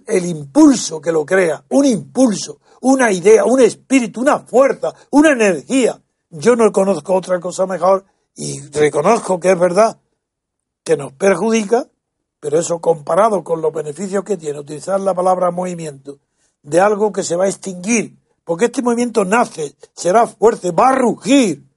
[0.06, 6.00] el impulso que lo crea, un impulso, una idea, un espíritu, una fuerza, una energía.
[6.30, 9.98] Yo no conozco otra cosa mejor y reconozco que es verdad
[10.84, 11.88] que nos perjudica,
[12.40, 16.18] pero eso comparado con los beneficios que tiene utilizar la palabra movimiento
[16.62, 20.94] de algo que se va a extinguir, porque este movimiento nace, será fuerte, va a
[20.94, 21.67] rugir,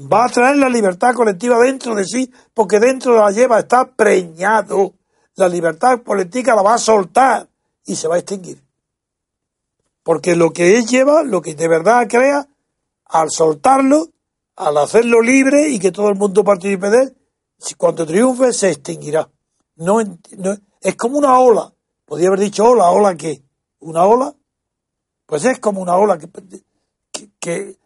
[0.00, 3.84] va a traer la libertad colectiva dentro de sí, porque dentro de la lleva, está
[3.84, 4.94] preñado.
[5.36, 7.48] La libertad política la va a soltar
[7.84, 8.62] y se va a extinguir.
[10.02, 12.48] Porque lo que él lleva, lo que de verdad crea,
[13.06, 14.08] al soltarlo,
[14.56, 17.16] al hacerlo libre y que todo el mundo participe de él,
[17.76, 19.28] cuando triunfe se extinguirá.
[19.76, 21.72] No, es como una ola.
[22.04, 23.42] Podría haber dicho ola, ola qué?
[23.80, 24.34] ¿Una ola?
[25.26, 26.28] Pues es como una ola que,
[27.12, 27.76] que que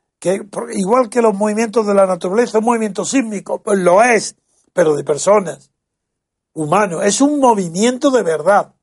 [0.73, 4.37] igual que los movimientos de la naturaleza, un movimiento sísmico, pues lo es,
[4.73, 5.71] pero de personas,
[6.55, 7.05] humanos.
[7.05, 8.75] Es un movimiento de verdad,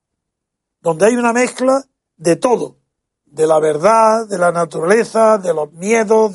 [0.82, 1.84] donde hay una mezcla
[2.17, 2.77] de todo,
[3.25, 6.34] de la verdad, de la naturaleza, de los miedos,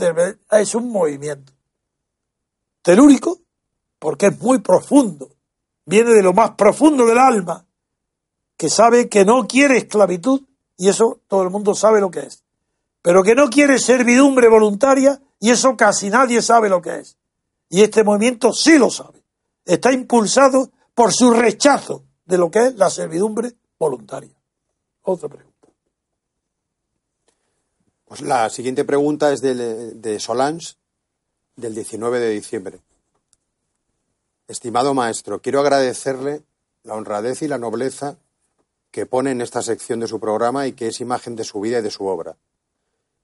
[0.50, 1.52] es un movimiento.
[2.82, 3.38] Telúrico,
[3.98, 5.30] porque es muy profundo,
[5.84, 7.66] viene de lo más profundo del alma,
[8.56, 10.42] que sabe que no quiere esclavitud,
[10.76, 12.45] y eso todo el mundo sabe lo que es
[13.06, 17.16] pero que no quiere servidumbre voluntaria y eso casi nadie sabe lo que es.
[17.68, 19.22] Y este movimiento sí lo sabe.
[19.64, 24.34] Está impulsado por su rechazo de lo que es la servidumbre voluntaria.
[25.02, 25.68] Otra pregunta.
[28.06, 30.74] Pues la siguiente pregunta es de, de Solange,
[31.54, 32.80] del 19 de diciembre.
[34.48, 36.42] Estimado maestro, quiero agradecerle
[36.82, 38.18] la honradez y la nobleza
[38.90, 41.78] que pone en esta sección de su programa y que es imagen de su vida
[41.78, 42.36] y de su obra.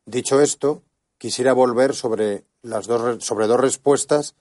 [0.04, 0.82] Dicho esto,
[1.18, 4.34] quisiera volver sobre, las dos, sobre dos respuestas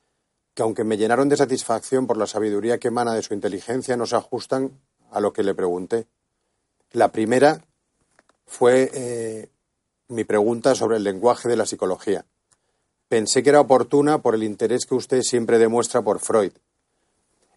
[0.53, 4.05] que, aunque me llenaron de satisfacción por la sabiduría que emana de su inteligencia, no
[4.05, 4.71] se ajustan
[5.11, 6.07] a lo que le pregunté.
[6.91, 7.61] La primera
[8.45, 9.49] fue eh,
[10.09, 12.25] mi pregunta sobre el lenguaje de la psicología.
[13.07, 16.51] Pensé que era oportuna por el interés que usted siempre demuestra por Freud.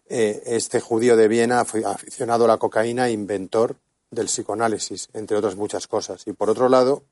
[0.07, 3.75] Eh, este judío de Viena, aficionado a la cocaína, inventor
[4.11, 6.27] del psicoanálisis, entre otras muchas cosas.
[6.27, 7.03] Y por otro lado,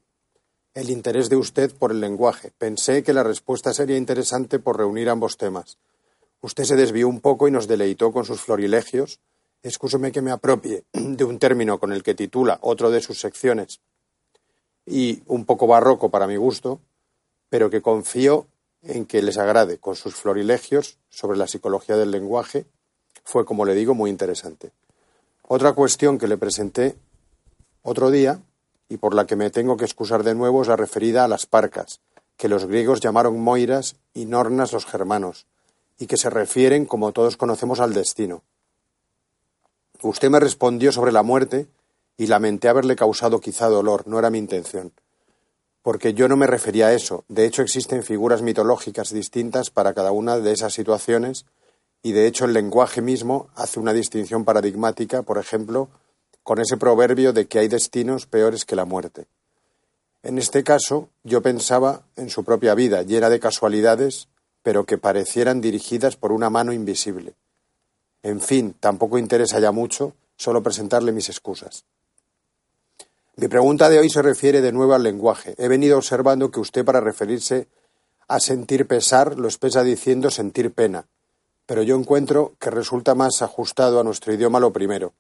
[0.73, 2.51] el interés de usted por el lenguaje.
[2.57, 5.77] Pensé que la respuesta sería interesante por reunir ambos temas.
[6.41, 9.19] Usted se desvió un poco y nos deleitó con sus florilegios.
[9.61, 13.81] Excúseme que me apropie de un término con el que titula otro de sus secciones
[14.85, 16.81] y un poco barroco para mi gusto,
[17.49, 18.47] pero que confío
[18.81, 22.65] en que les agrade con sus florilegios sobre la psicología del lenguaje
[23.23, 24.71] fue, como le digo, muy interesante.
[25.43, 26.95] Otra cuestión que le presenté
[27.81, 28.41] otro día
[28.93, 31.47] y por la que me tengo que excusar de nuevo es la referida a las
[31.47, 31.99] parcas,
[32.37, 35.47] que los griegos llamaron moiras y nornas los germanos,
[35.97, 38.43] y que se refieren, como todos conocemos, al destino.
[40.03, 41.65] Usted me respondió sobre la muerte
[42.17, 44.91] y lamenté haberle causado quizá dolor, no era mi intención.
[45.81, 47.25] Porque yo no me refería a eso.
[47.29, 51.47] De hecho, existen figuras mitológicas distintas para cada una de esas situaciones
[52.03, 55.89] y de hecho el lenguaje mismo hace una distinción paradigmática, por ejemplo,
[56.43, 59.25] con ese proverbio de que hay destinos peores que la muerte.
[60.23, 64.27] En este caso, yo pensaba en su propia vida, llena de casualidades,
[64.61, 67.33] pero que parecieran dirigidas por una mano invisible.
[68.23, 71.83] En fin, tampoco interesa ya mucho, solo presentarle mis excusas.
[73.35, 75.55] Mi pregunta de hoy se refiere de nuevo al lenguaje.
[75.57, 77.67] He venido observando que usted para referirse
[78.27, 81.05] a sentir pesar lo expresa diciendo sentir pena,
[81.65, 85.13] pero yo encuentro que resulta más ajustado a nuestro idioma lo primero.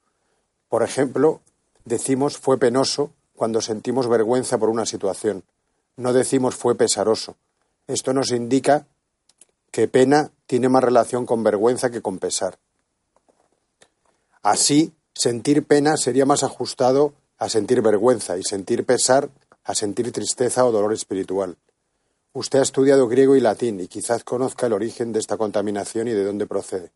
[0.73, 1.39] Por ejemplo,
[1.85, 5.43] decimos fue penoso cuando sentimos vergüenza por una situación.
[5.97, 7.35] No decimos fue pesaroso.
[7.85, 8.87] Esto nos indica
[9.69, 12.57] que pena tiene más relación con vergüenza que con pesar.
[14.41, 19.29] Así, sentir pena sería más ajustado a sentir vergüenza y sentir pesar
[19.65, 21.55] a sentir tristeza o dolor espiritual.
[22.33, 26.13] Usted ha estudiado griego y latín y quizás conozca el origen de esta contaminación y
[26.13, 26.89] de dónde procede.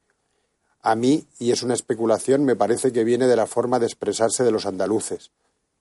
[0.88, 4.44] A mí, y es una especulación, me parece que viene de la forma de expresarse
[4.44, 5.32] de los andaluces,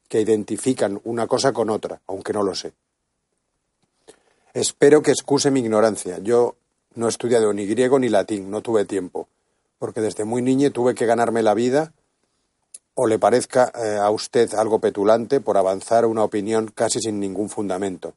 [0.09, 2.73] que identifican una cosa con otra, aunque no lo sé.
[4.53, 6.19] Espero que excuse mi ignorancia.
[6.19, 6.57] Yo
[6.95, 9.29] no he estudiado ni griego ni latín, no tuve tiempo
[9.79, 11.93] porque desde muy niño tuve que ganarme la vida
[12.95, 17.51] o le parezca eh, a usted algo petulante por avanzar una opinión casi sin ningún
[17.51, 18.15] fundamento.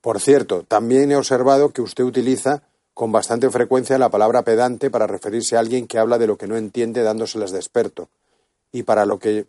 [0.00, 2.62] Por cierto, también he observado que usted utiliza
[2.98, 6.48] con bastante frecuencia la palabra pedante para referirse a alguien que habla de lo que
[6.48, 8.08] no entiende dándoselas de experto
[8.72, 9.46] y para lo que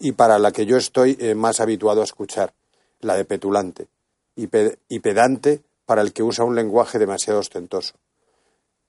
[0.00, 2.54] y para la que yo estoy eh, más habituado a escuchar,
[3.00, 3.88] la de petulante,
[4.34, 7.96] y pedante para el que usa un lenguaje demasiado ostentoso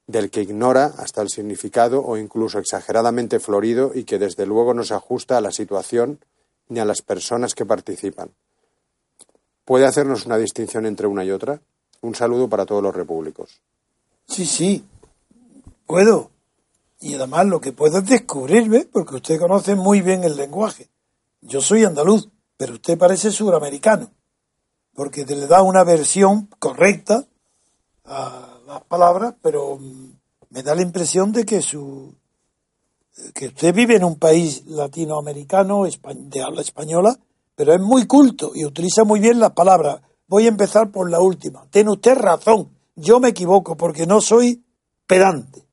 [0.08, 4.86] del que ignora hasta el significado o incluso exageradamente florido y que desde luego no
[4.86, 6.20] se ajusta a la situación
[6.70, 8.30] ni a las personas que participan.
[9.66, 11.60] ¿Puede hacernos una distinción entre una y otra?
[12.02, 13.62] Un saludo para todos los repúblicos.
[14.28, 14.86] Sí, sí,
[15.86, 16.32] puedo.
[17.02, 20.90] Y además lo que puedo es descubrirme, porque usted conoce muy bien el lenguaje.
[21.42, 24.12] Yo soy andaluz, pero usted parece suramericano,
[24.94, 27.26] porque le da una versión correcta
[28.06, 29.80] a las palabras, pero
[30.50, 32.14] me da la impresión de que su
[33.34, 37.18] que usted vive en un país latinoamericano de habla española,
[37.56, 40.02] pero es muy culto y utiliza muy bien las palabras.
[40.30, 41.66] Voy a empezar por la última.
[41.72, 42.70] Tiene usted razón.
[42.96, 44.64] Yo me equivoco porque no soy
[45.08, 45.66] pedante.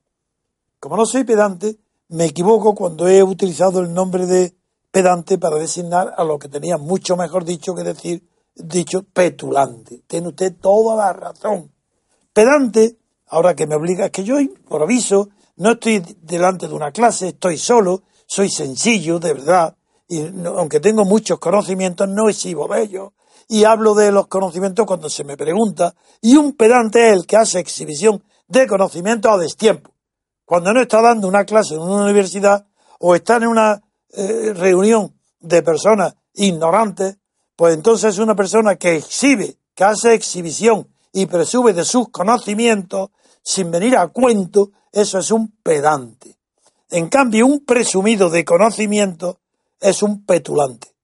[0.81, 4.57] Como no soy pedante, me equivoco cuando he utilizado el nombre de
[4.90, 10.03] pedante para designar a lo que tenía mucho mejor dicho que decir dicho petulante.
[10.07, 11.71] Tiene usted toda la razón.
[12.33, 14.37] Pedante, ahora que me obliga, es que yo,
[14.69, 19.77] por aviso, no estoy delante de una clase, estoy solo, soy sencillo, de verdad,
[20.09, 23.11] y aunque tengo muchos conocimientos, no exhibo de ellos,
[23.49, 27.37] y hablo de los conocimientos cuando se me pregunta, y un pedante es el que
[27.37, 29.93] hace exhibición de conocimientos a destiempo.
[30.45, 32.67] Cuando no está dando una clase en una universidad
[33.01, 37.19] o está en una eh, reunión de personas ignorantes,
[37.57, 43.11] pues entonces es una persona que exhibe, que hace exhibición y presume de sus conocimientos
[43.43, 46.37] sin venir a cuento, eso es un pedante.
[46.91, 49.41] En cambio, un presumido de conocimiento
[49.81, 50.96] es un petulante.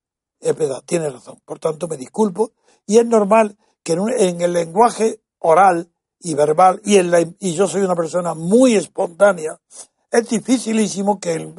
[0.42, 1.38] Es verdad, tiene razón.
[1.46, 2.52] Por tanto, me disculpo.
[2.86, 8.34] Y es normal que en, el lenguaje oral y verbal, y, yo soy una persona
[8.34, 9.58] muy espontánea,
[10.10, 11.54] es dificilísimo que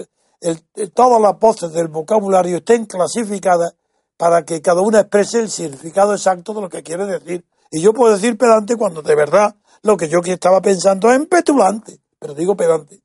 [0.93, 3.75] todas las voces del vocabulario estén clasificadas
[4.15, 7.43] para que cada una exprese el significado exacto de lo que quiere decir
[7.75, 11.99] y yo puedo decir pedante cuando de verdad lo que yo estaba pensando es petulante,
[12.19, 13.01] pero digo pedante.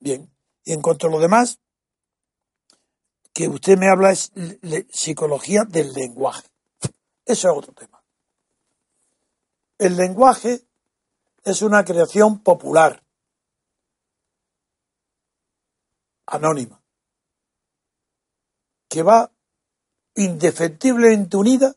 [0.00, 0.28] Bien.
[0.64, 1.60] Y en cuanto a lo demás,
[3.34, 4.32] que usted me habla es
[4.90, 6.48] psicología del lenguaje.
[7.26, 8.00] Eso es otro tema.
[9.76, 10.62] El lenguaje
[11.42, 13.02] es una creación popular,
[16.26, 16.80] anónima,
[18.88, 19.30] que va
[20.14, 21.74] indefectiblemente unida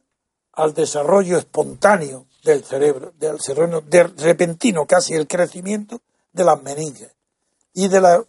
[0.54, 3.84] al desarrollo espontáneo del cerebro, del cerebro,
[4.18, 6.02] repentino casi el crecimiento
[6.32, 7.16] de las meninges
[7.74, 8.24] y de la,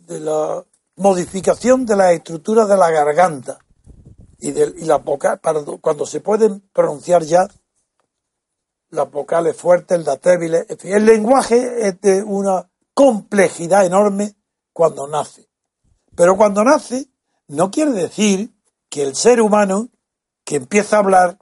[0.00, 0.64] de la
[0.96, 3.58] modificación de la estructura de la garganta
[4.38, 5.38] y, de, y la para,
[5.80, 7.48] cuando se pueden pronunciar ya
[8.90, 10.66] las vocales fuertes, las débiles.
[10.82, 14.34] El lenguaje es de una complejidad enorme
[14.72, 15.48] cuando nace.
[16.14, 17.08] Pero cuando nace,
[17.48, 18.54] no quiere decir
[18.88, 19.88] que el ser humano
[20.44, 21.38] que empieza a hablar,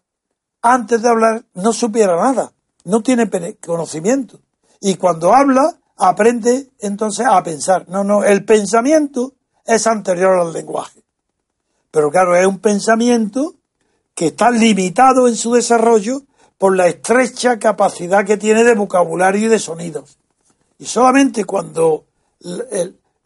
[0.62, 2.52] antes de hablar, no supiera nada,
[2.84, 3.28] no tiene
[3.64, 4.40] conocimiento.
[4.80, 7.88] Y cuando habla, aprende entonces a pensar.
[7.88, 9.34] No, no, el pensamiento
[9.64, 11.02] es anterior al lenguaje.
[11.90, 13.54] Pero claro, es un pensamiento
[14.14, 16.22] que está limitado en su desarrollo
[16.58, 20.18] por la estrecha capacidad que tiene de vocabulario y de sonidos.
[20.78, 22.04] Y solamente cuando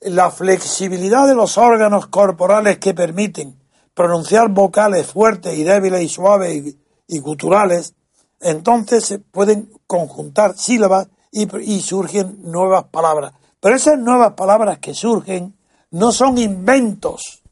[0.01, 3.59] la flexibilidad de los órganos corporales que permiten
[3.95, 6.79] pronunciar vocales fuertes y débiles y suaves y,
[7.09, 7.95] y guturales,
[8.41, 13.33] entonces se pueden conjuntar sílabas y, y surgen nuevas palabras.
[13.61, 15.58] Pero esas nuevas palabras que surgen
[15.91, 17.43] no son inventos,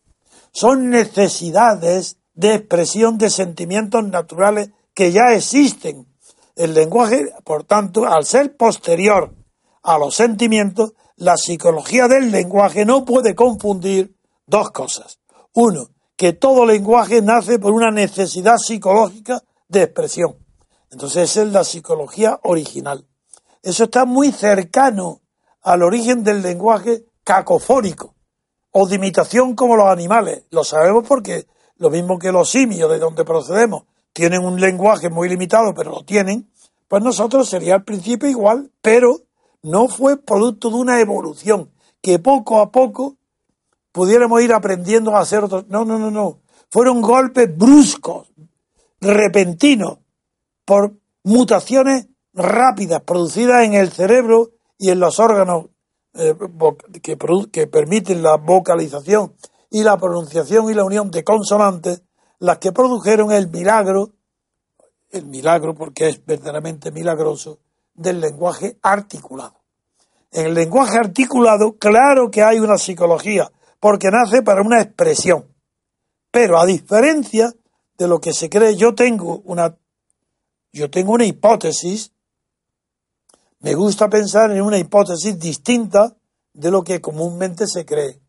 [0.53, 6.07] son necesidades de expresión de sentimientos naturales que ya existen.
[6.55, 9.35] El lenguaje, por tanto, al ser posterior
[9.83, 14.17] a los sentimientos, la psicología del lenguaje no puede confundir
[14.47, 15.19] dos cosas.
[15.55, 20.37] Uno, que todo lenguaje nace por una necesidad psicológica de expresión.
[20.91, 23.07] Entonces esa es la psicología original.
[23.63, 25.21] Eso está muy cercano
[25.63, 28.16] al origen del lenguaje cacofónico
[28.79, 30.45] o de imitación como los animales.
[30.51, 31.47] Lo sabemos porque
[31.79, 36.05] lo mismo que los simios de donde procedemos tienen un lenguaje muy limitado, pero lo
[36.05, 36.51] tienen,
[36.87, 39.21] pues nosotros sería al principio igual, pero
[39.63, 41.71] no fue producto de una evolución,
[42.03, 43.17] que poco a poco
[43.93, 45.65] pudiéramos ir aprendiendo a hacer otros.
[45.69, 46.41] No, no, no, no.
[46.69, 48.29] Fueron golpes bruscos,
[49.01, 50.01] repentinos,
[50.67, 50.93] por
[51.25, 55.69] mutaciones rápidas producidas en el cerebro y en los órganos
[56.19, 56.35] eh,
[57.03, 57.17] que,
[57.53, 59.35] que permiten la vocalización
[59.71, 62.03] y la pronunciación y la unión de consonantes,
[62.39, 64.13] las que produjeron el milagro,
[65.11, 67.59] el milagro porque es verdaderamente milagroso,
[67.95, 69.61] del lenguaje articulado.
[70.33, 73.51] En el lenguaje articulado, claro que hay una psicología,
[73.81, 75.47] porque nace para una expresión.
[76.31, 77.53] Pero a diferencia
[77.97, 79.77] de lo que se cree, yo tengo una,
[80.73, 82.13] yo tengo una hipótesis,
[83.67, 86.17] me gusta pensar en una hipótesis distinta
[86.53, 88.21] de lo que comúnmente se cree.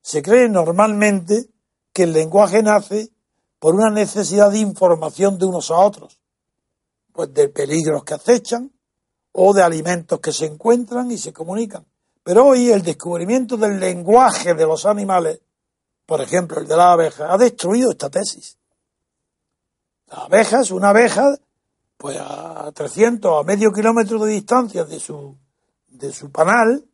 [0.00, 1.46] Se cree normalmente
[1.92, 3.10] que el lenguaje nace
[3.58, 6.20] por una necesidad de información de unos a otros,
[7.12, 8.70] pues de peligros que acechan
[9.32, 11.84] o de alimentos que se encuentran y se comunican.
[12.22, 15.40] Pero hoy el descubrimiento del lenguaje de los animales,
[16.06, 18.56] por ejemplo el de la abeja, ha destruido esta tesis.
[20.06, 21.36] La abeja una abeja,
[22.00, 25.36] pues a 300 a medio kilómetro de distancia de su,
[25.86, 26.86] de su panal,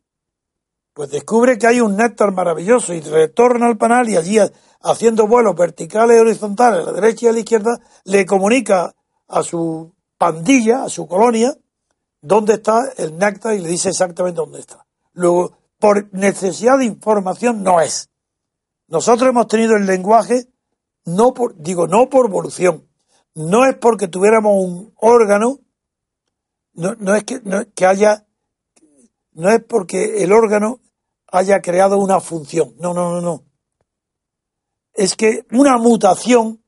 [0.93, 4.39] pues descubre que hay un néctar maravilloso y retorna al panal y allí
[4.83, 8.97] haciendo vuelos verticales y horizontales a la derecha y a la izquierda, le comunica
[9.29, 11.57] a su pandilla, a su colonia,
[12.21, 14.89] dónde está el néctar y le dice exactamente dónde está.
[15.13, 18.11] Luego, por necesidad de información no es.
[18.89, 20.49] Nosotros hemos tenido el lenguaje,
[21.05, 22.89] no por, digo, no por evolución,
[23.37, 25.61] no es porque tuviéramos un órgano,
[26.73, 27.41] no, es que,
[27.75, 28.27] que haya,
[29.33, 30.81] no es porque el órgano
[31.31, 32.75] haya creado una función.
[32.79, 33.45] No, no, no, no.
[34.95, 36.63] Es que una mutación,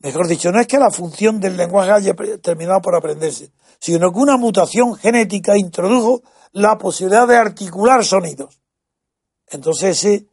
[0.00, 4.18] mejor dicho, no es que la función del lenguaje haya terminado por aprenderse, sino que
[4.18, 8.60] una mutación genética introdujo la posibilidad de articular sonidos.
[9.46, 10.26] Entonces ese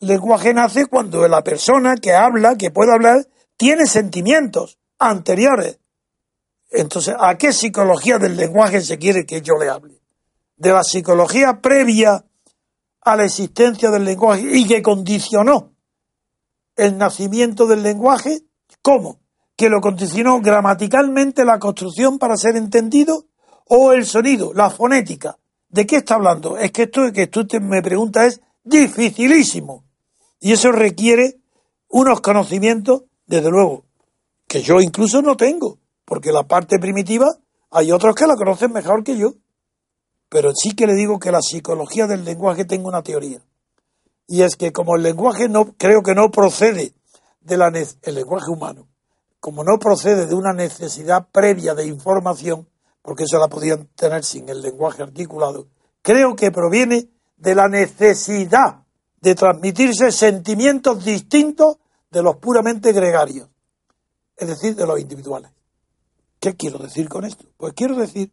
[0.00, 5.78] lenguaje nace cuando la persona que habla, que puede hablar, tiene sentimientos anteriores.
[6.70, 10.00] Entonces, ¿a qué psicología del lenguaje se quiere que yo le hable?
[10.56, 12.24] De la psicología previa
[13.00, 15.72] a la existencia del lenguaje y que condicionó
[16.74, 18.42] el nacimiento del lenguaje,
[18.82, 19.20] ¿cómo?
[19.56, 23.26] Que lo condicionó gramaticalmente la construcción para ser entendido
[23.68, 25.38] o el sonido, la fonética.
[25.68, 26.58] ¿De qué está hablando?
[26.58, 29.84] Es que esto que tú me preguntas es dificilísimo.
[30.40, 31.38] Y eso requiere
[31.88, 33.85] unos conocimientos, desde luego,
[34.46, 37.26] que yo incluso no tengo, porque la parte primitiva
[37.70, 39.34] hay otros que la conocen mejor que yo.
[40.28, 43.40] Pero sí que le digo que la psicología del lenguaje tengo una teoría.
[44.26, 46.94] Y es que como el lenguaje no, creo que no procede
[47.40, 48.88] de la, el lenguaje humano,
[49.38, 52.68] como no procede de una necesidad previa de información,
[53.02, 55.68] porque eso la podían tener sin el lenguaje articulado,
[56.02, 58.82] creo que proviene de la necesidad
[59.20, 61.76] de transmitirse sentimientos distintos
[62.10, 63.48] de los puramente gregarios,
[64.36, 65.50] es decir, de los individuales.
[66.40, 67.46] ¿Qué quiero decir con esto?
[67.56, 68.30] Pues quiero decir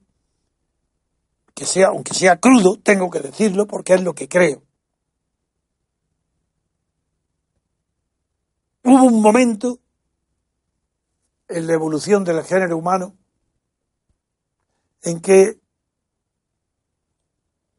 [1.54, 4.64] que sea, aunque sea crudo, tengo que decirlo porque es lo que creo.
[8.84, 9.80] Hubo un momento
[11.48, 13.16] en la evolución del género humano
[15.04, 15.60] en que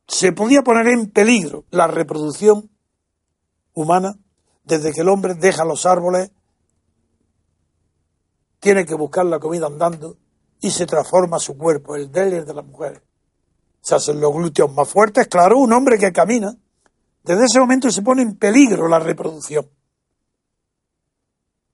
[0.06, 2.70] se podía poner en peligro la reproducción
[3.72, 4.18] humana
[4.64, 6.30] desde que el hombre deja los árboles,
[8.64, 10.16] tiene que buscar la comida andando
[10.58, 13.02] y se transforma su cuerpo, el de de la mujer.
[13.82, 16.56] Se hacen los glúteos más fuertes, claro, un hombre que camina.
[17.22, 19.68] Desde ese momento se pone en peligro la reproducción.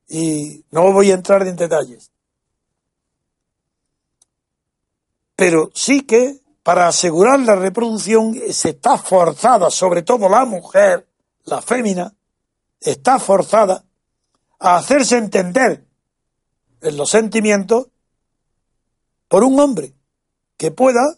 [0.08, 2.10] Y no voy a entrar en detalles.
[5.36, 11.06] Pero sí que para asegurar la reproducción se está forzada, sobre todo la mujer,
[11.44, 12.12] la fémina,
[12.80, 13.84] está forzada
[14.58, 15.86] a hacerse entender
[16.80, 17.88] en los sentimientos
[19.28, 19.94] por un hombre
[20.56, 21.16] que pueda,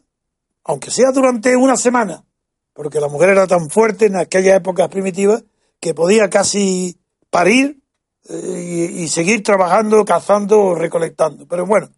[0.64, 2.24] aunque sea durante una semana,
[2.72, 5.44] porque la mujer era tan fuerte en aquellas épocas primitivas
[5.80, 7.00] que podía casi
[7.30, 7.82] parir
[8.28, 11.46] eh, y, seguir trabajando, cazando o recolectando.
[11.48, 11.90] Pero bueno,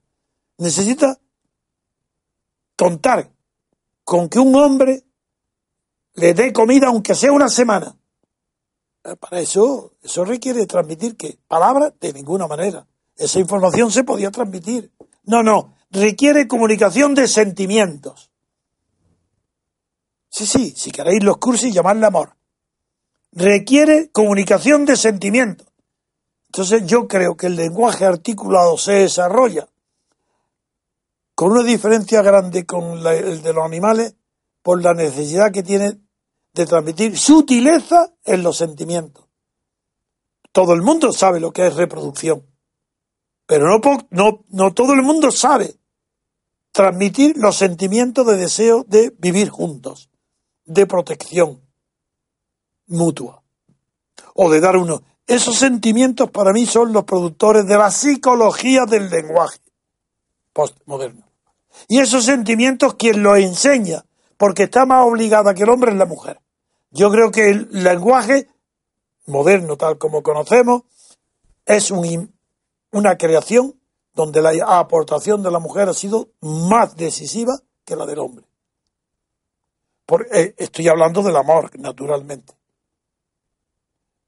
[0.56, 1.18] necesita
[2.76, 3.30] contar
[4.04, 5.04] con que un hombre
[6.14, 7.96] le dé comida aunque sea una semana.
[9.04, 12.86] Eh, para eso, eso requiere transmitir que palabras de ninguna manera.
[13.16, 14.92] Esa información se podía transmitir.
[15.24, 18.30] No, no, requiere comunicación de sentimientos.
[20.28, 22.36] Sí, sí, si queréis los cursos, llamarle amor.
[23.32, 25.68] Requiere comunicación de sentimientos.
[26.46, 29.68] Entonces yo creo que el lenguaje articulado se desarrolla
[31.34, 34.14] con una diferencia grande con el de los animales
[34.62, 35.98] por la necesidad que tiene
[36.52, 39.24] de transmitir sutileza en los sentimientos.
[40.52, 42.46] Todo el mundo sabe lo que es reproducción,
[43.46, 43.80] pero no,
[44.10, 45.76] no, no todo el mundo sabe
[46.72, 50.10] transmitir los sentimientos de deseo de vivir juntos,
[50.64, 51.60] de protección
[52.86, 53.42] mutua,
[54.34, 55.02] o de dar uno.
[55.26, 59.60] Esos sentimientos para mí son los productores de la psicología del lenguaje
[60.52, 61.26] postmoderno.
[61.88, 64.04] Y esos sentimientos quien los enseña,
[64.36, 66.40] porque está más obligada que el hombre es la mujer.
[66.90, 68.48] Yo creo que el lenguaje
[69.26, 70.82] moderno, tal como conocemos,
[71.66, 72.33] es un,
[72.94, 73.74] una creación
[74.14, 78.46] donde la aportación de la mujer ha sido más decisiva que la del hombre.
[80.32, 82.54] Eh, estoy hablando del amor, naturalmente.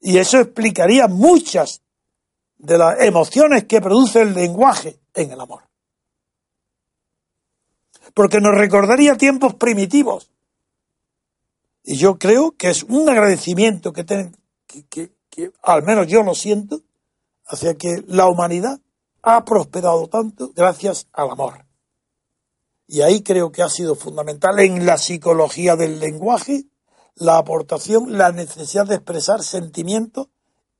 [0.00, 1.82] Y eso explicaría muchas
[2.58, 5.62] de las emociones que produce el lenguaje en el amor.
[8.14, 10.30] Porque nos recordaría tiempos primitivos.
[11.84, 14.04] Y yo creo que es un agradecimiento que,
[14.66, 16.82] que, que al menos yo lo siento,
[17.46, 18.80] hacia que la humanidad
[19.22, 21.66] ha prosperado tanto gracias al amor.
[22.86, 26.66] Y ahí creo que ha sido fundamental en la psicología del lenguaje
[27.16, 30.28] la aportación, la necesidad de expresar sentimientos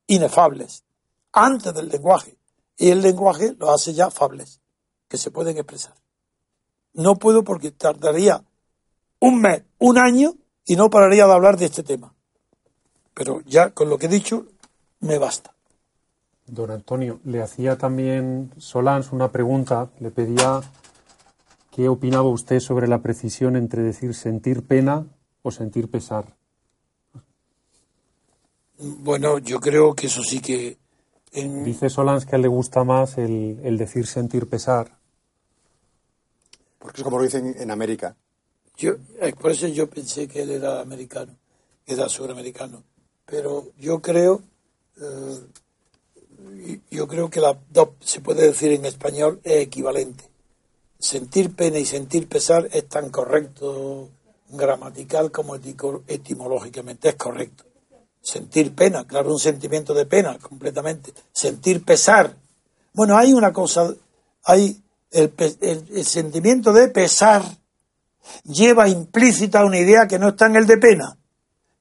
[0.07, 0.85] inefables
[1.33, 2.39] antes del lenguaje.
[2.77, 4.61] Y el lenguaje lo hace ya fables,
[5.09, 5.95] que se pueden expresar.
[6.93, 8.45] No puedo porque tardaría
[9.19, 12.15] un mes, un año y no pararía de hablar de este tema.
[13.15, 14.47] Pero ya con lo que he dicho
[15.01, 15.56] me basta.
[16.47, 20.61] Don Antonio, le hacía también Solans una pregunta, le pedía
[21.73, 25.07] qué opinaba usted sobre la precisión entre decir sentir pena
[25.43, 26.37] o sentir pesar.
[28.79, 30.79] Bueno, yo creo que eso sí que...
[31.33, 34.99] Dice Solans que a él le gusta más el, decir sentir pesar.
[36.79, 38.17] Porque es como lo dicen en América.
[38.77, 41.37] Yo, eh, por eso yo pensé que él era americano,
[41.85, 42.85] era suramericano.
[43.25, 44.43] Pero yo creo...
[45.01, 45.41] Eh,
[46.91, 50.25] yo creo que la dos se puede decir en español es equivalente.
[50.99, 54.09] Sentir pena y sentir pesar es tan correcto
[54.49, 57.65] gramatical como etimológicamente es correcto.
[58.23, 61.13] Sentir pena, claro, un sentimiento de pena completamente.
[61.33, 62.35] Sentir pesar.
[62.93, 63.95] Bueno, hay una cosa,
[64.45, 67.43] hay el, el sentimiento de pesar
[68.45, 71.17] lleva implícita una idea que no está en el de pena,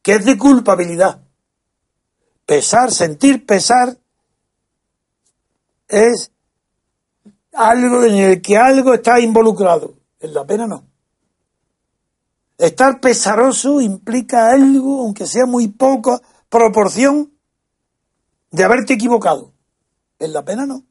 [0.01, 1.21] que es de culpabilidad.
[2.45, 3.97] Pesar, sentir pesar
[5.87, 6.31] es
[7.53, 9.93] algo en el que algo está involucrado.
[10.19, 10.85] En la pena no.
[12.57, 17.31] Estar pesaroso implica algo, aunque sea muy poca proporción,
[18.51, 19.51] de haberte equivocado.
[20.19, 20.83] En la pena no.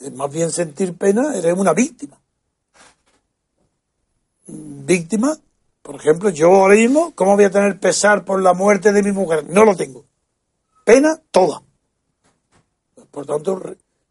[0.00, 2.18] Es más bien sentir pena, eres una víctima.
[4.46, 5.36] Víctima,
[5.82, 9.12] por ejemplo, yo ahora mismo, ¿cómo voy a tener pesar por la muerte de mi
[9.12, 9.44] mujer?
[9.50, 10.06] No lo tengo.
[10.84, 11.62] Pena toda.
[13.10, 13.60] Por tanto,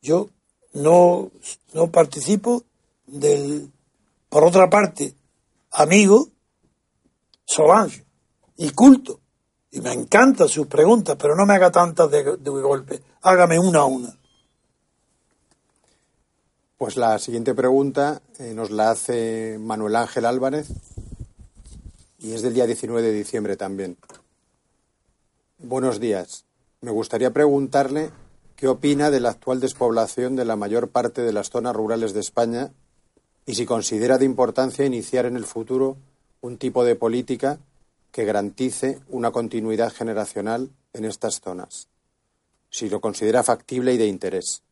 [0.02, 0.30] yo
[0.74, 1.32] no,
[1.74, 2.64] no participo
[3.06, 3.72] del,
[4.30, 5.14] por otra parte,
[5.72, 6.30] amigo
[7.46, 8.06] Solange
[8.58, 9.22] y culto.
[9.72, 13.02] Y me encantan sus preguntas, pero no me haga tantas de, de golpe.
[13.22, 14.18] Hágame una a una.
[16.78, 20.68] Pues la siguiente pregunta eh, nos la hace Manuel Ángel Álvarez
[22.20, 23.98] y es del día 19 de diciembre también.
[25.58, 26.46] Buenos días.
[26.82, 28.12] Me gustaría preguntarle
[28.58, 32.20] qué opina de la actual despoblación de la mayor parte de las zonas rurales de
[32.20, 32.74] España
[33.46, 35.96] y si considera de importancia iniciar en el futuro
[36.42, 37.60] un tipo de política
[38.12, 41.88] que garantice una continuidad generacional en estas zonas.
[42.70, 44.64] Si lo considera factible y de interés.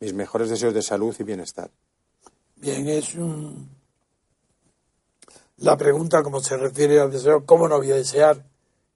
[0.00, 1.70] Mis mejores deseos de salud y bienestar.
[2.56, 3.68] Bien, es un...
[5.58, 8.44] La pregunta, como se refiere al deseo, ¿cómo no voy a desear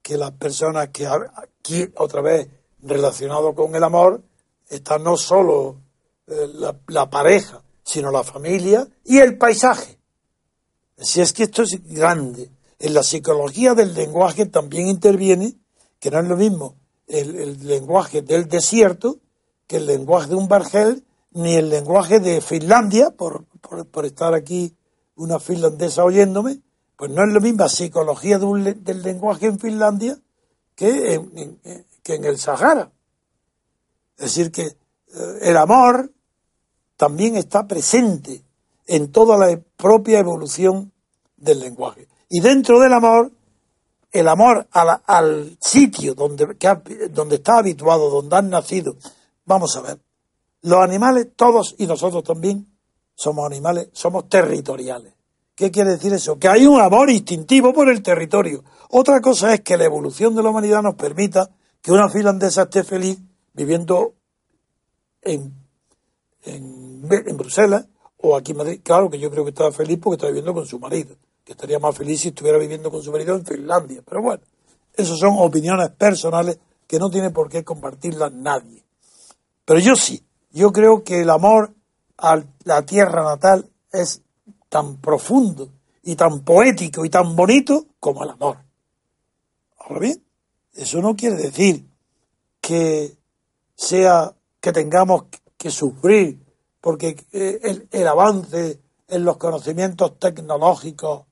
[0.02, 2.48] que las personas que aquí, otra vez,
[2.82, 4.22] relacionado con el amor,
[4.68, 5.76] está no solo
[6.26, 6.48] eh,
[6.88, 9.98] la, pareja, sino la familia y el paisaje.
[10.96, 12.50] Si es que esto es grande.
[12.78, 15.54] En la psicología del lenguaje también interviene,
[15.98, 16.76] que no es lo mismo
[17.08, 19.18] el, lenguaje del desierto
[19.66, 23.44] que el lenguaje de un bargel ni el lenguaje de Finlandia, por,
[23.90, 24.74] por, estar aquí
[25.14, 26.60] una finlandesa oyéndome,
[26.96, 30.18] pues no es la misma psicología del lenguaje en Finlandia
[30.74, 31.60] que en,
[32.02, 32.90] que en el Sahara.
[34.18, 36.12] Es decir, que eh, el amor
[36.96, 38.42] también está presente
[38.86, 40.92] en toda la propia evolución
[41.36, 42.08] del lenguaje.
[42.28, 43.30] Y dentro del amor,
[44.10, 46.56] el amor al sitio donde,
[47.10, 48.96] donde está habituado, donde han nacido.
[49.44, 49.98] Vamos a ver,
[50.62, 52.66] los animales, todos y nosotros también,
[53.14, 55.14] somos animales, somos territoriales.
[55.54, 56.38] ¿Qué quiere decir eso?
[56.38, 58.62] Que hay un amor instintivo por el territorio.
[58.90, 61.50] Otra cosa es que la evolución de la humanidad nos permita
[61.82, 63.18] que una finlandesa esté feliz
[63.58, 64.14] viviendo
[65.20, 65.52] en,
[66.44, 67.88] en, Bruselas
[68.18, 68.80] o aquí en Madrid.
[68.84, 71.80] Claro que yo creo que estaba feliz porque está viviendo con su marido, que estaría
[71.80, 74.00] más feliz si estuviera viviendo con su marido en Finlandia.
[74.08, 74.42] Pero bueno,
[74.94, 78.84] esas son opiniones personales que no tiene por qué compartirlas nadie.
[79.64, 81.74] Pero yo sí, yo creo que el amor
[82.16, 84.22] a la tierra natal es
[84.68, 85.68] tan profundo
[86.04, 88.58] y tan poético y tan bonito como el amor.
[89.78, 90.22] Ahora bien,
[90.74, 91.88] eso no quiere decir
[92.60, 93.17] que
[93.78, 95.24] sea que tengamos
[95.56, 96.38] que sufrir
[96.82, 101.22] porque eh, el, el avance en los conocimientos tecnológicos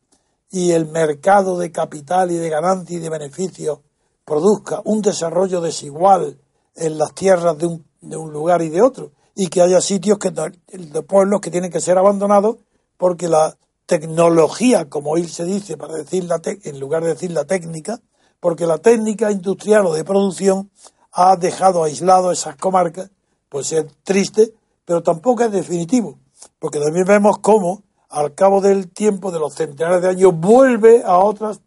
[0.51, 3.81] y el mercado de capital y de ganancia y de beneficios
[4.25, 6.39] produzca un desarrollo desigual
[6.75, 10.19] en las tierras de un de un lugar y de otro, y que haya sitios
[10.19, 12.57] que, de pueblos que tienen que ser abandonados
[12.97, 17.45] porque la tecnología, como hoy se dice, para decir la en lugar de decir la
[17.45, 18.01] técnica,
[18.41, 20.71] porque la técnica industrial o de producción
[21.19, 23.11] ha dejado aislado esas comarcas,
[23.49, 24.53] pues es triste,
[24.85, 26.19] pero tampoco es definitivo,
[26.59, 31.17] porque también vemos cómo al cabo del tiempo, de los centenares de años, vuelve a
[31.17, 31.61] otras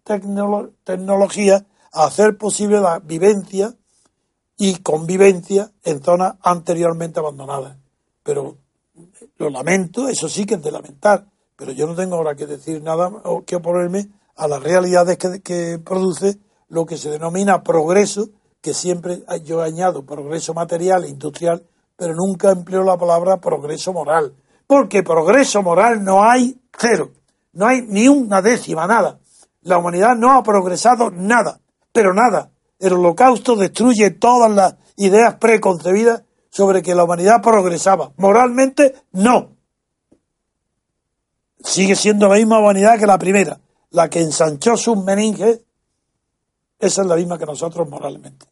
[0.84, 3.74] tecnologías a hacer posible la vivencia
[4.56, 7.76] y convivencia en zonas anteriormente abandonadas.
[8.22, 8.56] Pero
[9.38, 11.26] lo lamento, eso sí que es de lamentar,
[11.56, 15.42] pero yo no tengo ahora que decir nada o que oponerme a las realidades que,
[15.42, 16.38] que produce
[16.68, 18.30] lo que se denomina progreso,
[18.62, 21.64] que siempre yo añado progreso material e industrial,
[21.96, 24.34] pero nunca empleo la palabra progreso moral,
[24.68, 27.12] porque progreso moral no hay cero,
[27.54, 29.20] no hay ni una décima, nada.
[29.62, 31.60] La humanidad no ha progresado nada,
[31.92, 38.14] pero nada el holocausto destruye todas las ideas preconcebidas sobre que la humanidad progresaba.
[38.18, 39.52] Moralmente, no.
[41.62, 43.60] Sigue siendo la misma humanidad que la primera.
[43.92, 45.62] La que ensanchó sus meninges,
[46.80, 48.46] esa es la misma que nosotros moralmente.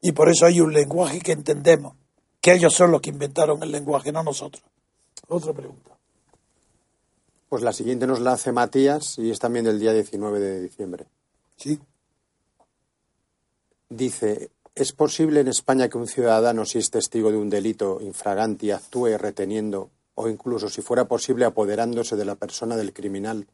[0.00, 1.94] Y por eso hay un lenguaje que entendemos,
[2.40, 4.62] que ellos son los que inventaron el lenguaje, no nosotros.
[5.28, 5.96] Otra pregunta.
[7.48, 11.06] Pues la siguiente nos la hace Matías y es también del día 19 de diciembre.
[11.56, 11.80] Sí
[13.90, 18.70] dice, ¿es posible en España que un ciudadano, si es testigo de un delito infraganti,
[18.70, 23.46] actúe reteniendo o incluso, si fuera posible, apoderándose de la persona del criminal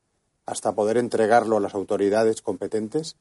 [0.47, 3.17] hasta poder entregarlo a las autoridades competentes?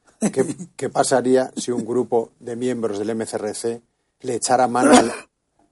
[0.77, 3.81] ¿Qué, pasaría si un grupo de miembros del MCRC
[4.21, 4.91] le echara mano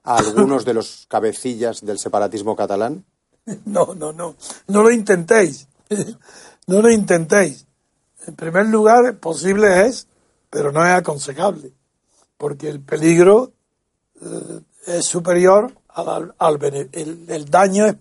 [0.02, 3.04] a algunos de los cabecillas del separatismo catalán?
[3.64, 4.36] No, no, no.
[4.68, 5.68] No lo intentéis.
[6.66, 7.66] No lo intentéis.
[8.26, 10.06] En primer lugar, posible es
[10.54, 11.72] pero no es aconsejable,
[12.38, 13.50] porque el peligro
[14.22, 16.32] eh, es superior al,
[16.92, 17.96] el, daño es,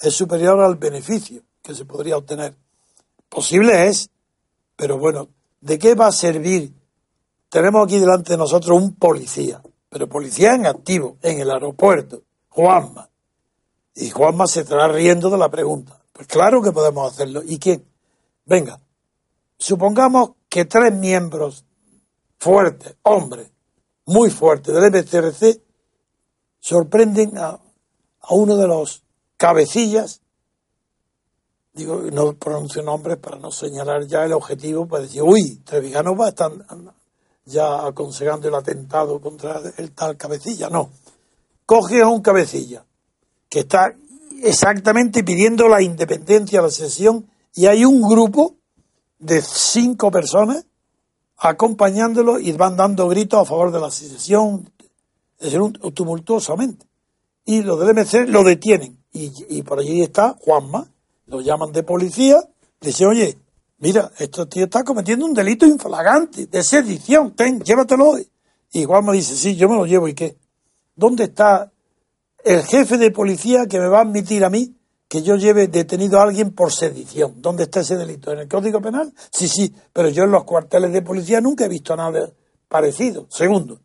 [0.00, 2.56] es superior al beneficio que se podría obtener.
[3.28, 4.10] Posible es,
[4.76, 5.28] pero bueno,
[5.60, 6.72] ¿de qué va a servir?
[7.48, 13.08] Tenemos aquí delante de nosotros un policía, pero policía en activo, en el aeropuerto, Juanma.
[13.94, 16.00] Y Juanma se estará riendo de la pregunta.
[16.12, 17.42] Pues claro que podemos hacerlo.
[17.44, 17.84] ¿Y quién?
[18.44, 18.80] Venga,
[19.56, 21.64] supongamos que tres miembros
[22.38, 23.50] fuerte, hombre,
[24.06, 25.60] muy fuerte del MCRC,
[26.60, 27.60] sorprenden a,
[28.30, 29.04] uno de los
[29.36, 30.22] cabecillas
[31.78, 36.26] digo, no pronuncio nombres para no señalar ya el objetivo, para decir, uy, Trevijano va
[36.26, 36.52] a estar
[37.44, 40.68] ya aconsejando el atentado contra el tal cabecilla.
[40.68, 40.90] No.
[41.64, 42.84] Coge a un cabecilla
[43.48, 43.94] que está
[44.42, 48.56] exactamente pidiendo la independencia de la sesión y hay un grupo
[49.18, 50.66] de cinco personas
[51.36, 54.68] acompañándolo y van dando gritos a favor de la secesión,
[55.94, 56.86] tumultuosamente.
[57.44, 58.98] Y los del MC lo detienen.
[59.12, 60.88] Y, y por allí está Juanma,
[61.28, 62.42] lo llaman de policía,
[62.80, 63.38] dice, oye,
[63.78, 68.18] mira, este tío está cometiendo un delito inflagante de sedición, ten, llévatelo.
[68.72, 70.36] Y Juanma dice, sí, yo me lo llevo, ¿y qué?
[70.94, 71.70] ¿Dónde está
[72.44, 74.74] el jefe de policía que me va a admitir a mí
[75.08, 77.40] que yo lleve detenido a alguien por sedición.
[77.40, 78.30] ¿Dónde está ese delito?
[78.30, 79.12] ¿En el Código Penal?
[79.30, 82.30] Sí, sí, pero yo en los cuarteles de policía nunca he visto nada
[82.68, 83.26] parecido.
[83.30, 83.80] Segundo,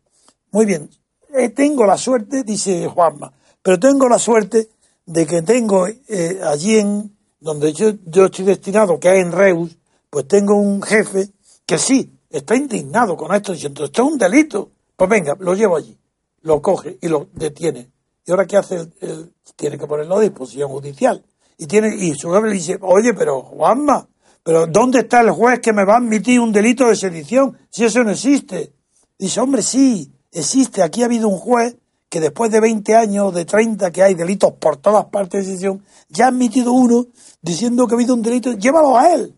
[0.50, 0.90] muy bien,
[1.34, 3.32] eh, tengo la suerte, dice Juanma,
[3.62, 4.68] pero tengo la suerte
[5.06, 7.13] de que tengo eh, allí en
[7.44, 9.76] donde yo, yo estoy destinado, que es en Reus,
[10.08, 11.28] pues tengo un jefe
[11.66, 14.70] que sí, está indignado con esto, diciendo, esto es un delito.
[14.96, 15.94] Pues venga, lo llevo allí,
[16.40, 17.90] lo coge y lo detiene.
[18.24, 18.88] ¿Y ahora qué hace?
[19.02, 21.22] El, tiene que ponerlo a disposición judicial.
[21.58, 24.08] Y tiene y su jefe le dice, oye, pero Juanma,
[24.42, 27.84] pero ¿dónde está el juez que me va a admitir un delito de sedición si
[27.84, 28.72] eso no existe?
[29.18, 30.82] Dice, hombre, sí, existe.
[30.82, 31.76] Aquí ha habido un juez
[32.14, 35.84] que después de 20 años, de 30, que hay delitos por todas partes de sedición,
[36.08, 37.08] ya ha admitido uno
[37.42, 39.34] diciendo que ha habido un delito, llévalo a él.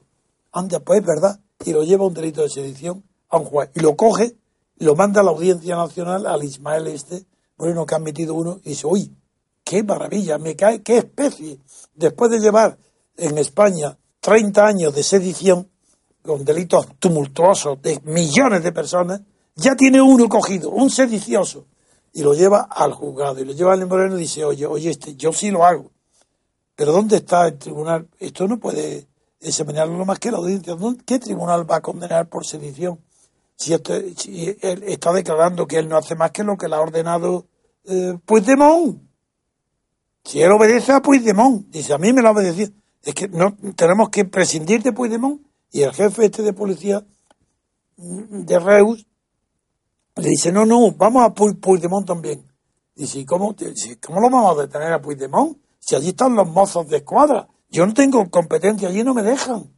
[0.53, 1.41] Anda, pues, ¿verdad?
[1.65, 3.71] Y lo lleva un delito de sedición a un juez.
[3.73, 4.37] Y lo coge,
[4.77, 7.25] lo manda a la Audiencia Nacional, al Ismael este,
[7.57, 9.11] bueno, que ha metido uno y dice, uy,
[9.65, 11.59] qué maravilla, me cae, qué especie.
[11.95, 12.77] Después de llevar
[13.17, 15.71] en España 30 años de sedición,
[16.21, 19.23] con delitos tumultuosos de millones de personas,
[19.55, 21.65] ya tiene uno cogido, un sedicioso,
[22.17, 25.17] y lo lleva al juzgado, y lo lleva al Moreno y dice, oye, oye, este,
[25.17, 25.91] yo sí lo hago.
[26.75, 28.09] Pero ¿dónde está el tribunal?
[28.19, 29.07] Esto no puede
[29.39, 30.75] examinarlo más que la audiencia.
[31.05, 32.99] ¿Qué tribunal va a condenar por sedición?
[33.55, 37.49] si, él está declarando que él no hace más que lo que le ha ordenado
[37.85, 38.99] eh, Puigdemont.
[40.25, 42.73] Si él obedece a Puigdemont, dice, a mí me lo ha obedecido.
[43.03, 45.43] Es que no tenemos que prescindir de Puigdemont.
[45.71, 47.05] Y el jefe este de policía
[47.99, 49.07] de Reus
[50.17, 52.43] le dice, no, no, vamos a Puigdemont también.
[52.95, 53.55] Dice, ¿cómo,
[54.05, 55.59] ¿cómo lo vamos a detener a Puigdemont?
[55.79, 57.47] Si allí están los mozos de escuadra.
[57.69, 59.71] Yo no tengo competencia, allí no me dejan.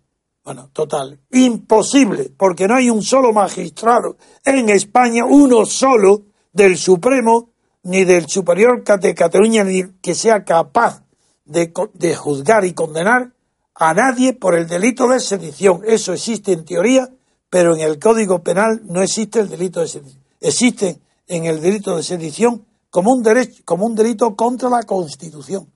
[0.45, 6.23] Bueno, total, imposible, porque no hay un solo magistrado en España, uno solo
[6.53, 7.51] del Supremo
[7.83, 11.03] ni del Superior de Cataluña ni que sea capaz
[11.45, 13.33] de, de juzgar y condenar
[13.75, 15.83] a nadie por el delito de sedición.
[15.85, 17.11] Eso existe en teoría,
[17.51, 20.18] pero en el Código Penal no existe el delito de sedición.
[20.41, 25.71] Existe en el delito de sedición como un, derecho, como un delito contra la Constitución.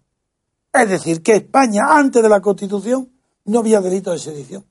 [0.72, 3.12] Es decir, que España, antes de la Constitución,
[3.44, 4.64] no había delito de sedición.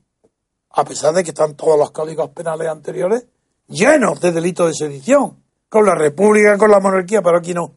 [0.70, 3.26] A pesar de que están todos los códigos penales anteriores
[3.68, 5.42] llenos de delitos de sedición.
[5.68, 7.74] Con la República, con la monarquía, pero aquí no.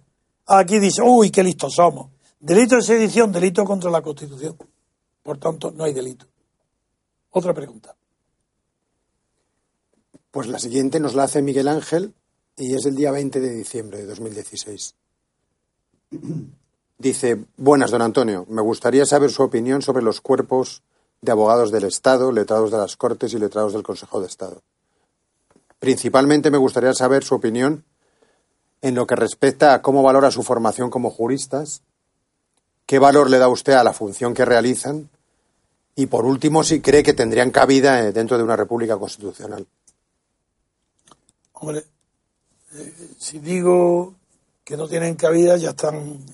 [0.47, 2.11] Aquí dice, uy, qué listos somos.
[2.39, 4.57] Delito de sedición, delito contra la Constitución.
[5.23, 6.25] Por tanto, no hay delito.
[7.31, 7.95] Otra pregunta.
[10.35, 12.13] Pues la siguiente nos la hace Miguel Ángel
[12.57, 14.93] y es el día 20 de diciembre de 2016.
[16.97, 18.45] Dice, buenas, don Antonio.
[18.49, 20.83] Me gustaría saber su opinión sobre los cuerpos
[21.21, 24.61] de abogados del Estado, letrados de las Cortes y letrados del Consejo de Estado.
[25.79, 27.85] Principalmente me gustaría saber su opinión
[28.81, 31.81] en lo que respecta a cómo valora su formación como juristas,
[32.85, 35.09] qué valor le da usted a la función que realizan
[35.95, 39.65] y, por último, si cree que tendrían cabida eh, dentro de una república constitucional.
[41.55, 41.85] Hombre,
[42.73, 44.15] eh, si digo
[44.63, 46.25] que no tienen cabida, ya están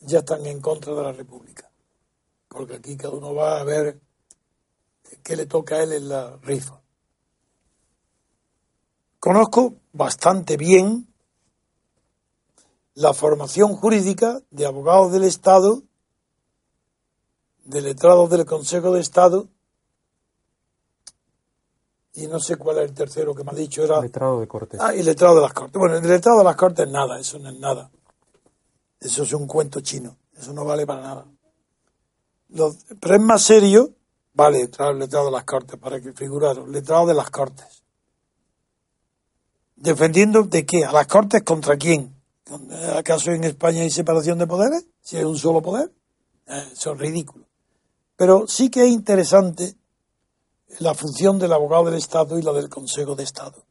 [0.00, 1.70] ya están en contra de la República.
[2.48, 4.00] Porque aquí cada uno va a ver
[5.22, 6.80] qué le toca a él en la rifa.
[9.18, 11.12] Conozco bastante bien
[12.94, 15.82] la formación jurídica de abogados del Estado,
[17.64, 19.48] de letrados del Consejo de Estado,
[22.16, 24.00] y no sé cuál es el tercero que me ha dicho, era...
[24.00, 24.80] Letrado de Cortes.
[24.82, 25.78] Ah, y letrado de las Cortes.
[25.78, 27.90] Bueno, el letrado de las Cortes nada, eso no es nada.
[28.98, 30.16] Eso es un cuento chino.
[30.34, 31.26] Eso no vale para nada.
[33.00, 33.92] pero es más serio,
[34.32, 37.82] vale, el letrado de las Cortes, para que figuraros, letrado de las Cortes.
[39.76, 40.86] ¿Defendiendo de qué?
[40.86, 42.16] ¿A las Cortes contra quién?
[42.96, 44.86] ¿Acaso en España hay separación de poderes?
[45.02, 45.92] Si hay un solo poder.
[46.46, 47.44] Eh, eso es ridículo.
[48.16, 49.76] Pero sí que es interesante
[50.80, 53.64] la función del abogado del Estado y la del Consejo de Estado.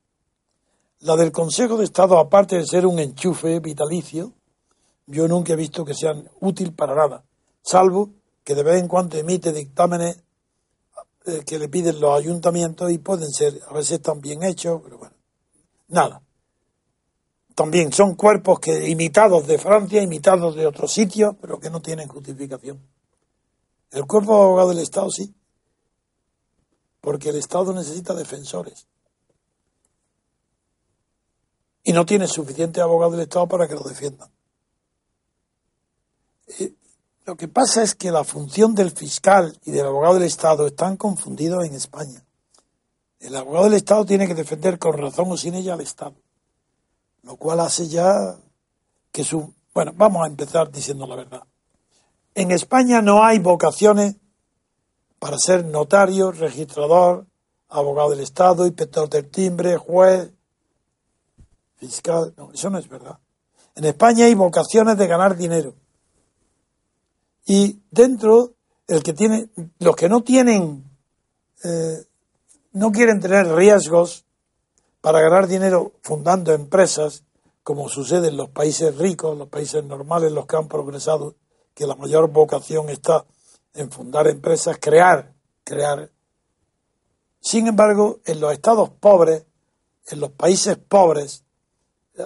[1.00, 4.34] La del Consejo de Estado, aparte de ser un enchufe vitalicio,
[5.08, 7.24] yo nunca he visto que sean útil para nada,
[7.62, 8.10] salvo
[8.44, 10.18] que de vez en cuando emite dictámenes
[11.26, 14.98] eh, que le piden los ayuntamientos y pueden ser, a veces están bien hechos, pero
[14.98, 15.16] bueno,
[15.88, 16.22] nada.
[17.56, 22.08] También son cuerpos que imitados de Francia, imitados de otros sitios, pero que no tienen
[22.08, 22.80] justificación.
[23.92, 25.34] El cuerpo de abogado del Estado sí,
[27.06, 28.88] porque el Estado necesita defensores.
[31.84, 34.28] Y no tiene suficiente abogado del Estado para que lo defiendan.
[36.48, 36.74] Eh,
[37.26, 40.98] lo que pasa es que la función del fiscal y del abogado del Estado están
[40.98, 42.26] confundidos en España.
[43.20, 46.16] El abogado del Estado tiene que defender con razón o sin ella al Estado.
[47.22, 48.36] Lo cual hace ya
[49.12, 49.54] que su...
[49.76, 51.44] Bueno, vamos a empezar diciendo la verdad.
[52.34, 54.16] En España no hay vocaciones
[55.26, 57.26] para ser notario, registrador,
[57.70, 60.30] abogado del Estado, inspector del timbre, juez,
[61.78, 62.32] fiscal.
[62.38, 63.18] No, eso no es verdad.
[63.74, 65.74] En España hay vocaciones de ganar dinero
[67.44, 68.52] y dentro,
[68.86, 69.50] el que tiene,
[69.80, 70.84] los que no tienen,
[71.64, 72.06] eh,
[72.74, 74.26] no quieren tener riesgos
[75.02, 77.24] para ganar dinero fundando empresas,
[77.64, 81.34] como sucede en los países ricos, los países normales, los que han progresado,
[81.74, 83.26] que la mayor vocación está
[83.76, 86.12] en fundar empresas, crear, crear.
[87.40, 89.46] Sin embargo, en los estados pobres,
[90.08, 91.44] en los países pobres,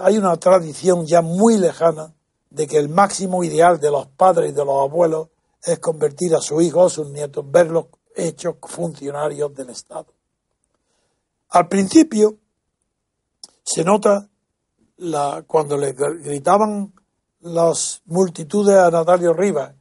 [0.02, 2.14] hay una tradición ya muy lejana
[2.50, 5.30] de que el máximo ideal de los padres y de los abuelos
[5.64, 10.14] es convertir a su hijo o sus nietos, verlos hechos funcionarios del Estado.
[11.50, 12.38] Al principio
[13.64, 14.30] se nota
[14.98, 16.94] la, cuando le gritaban
[17.42, 19.74] las multitudes a Natalio Rivas,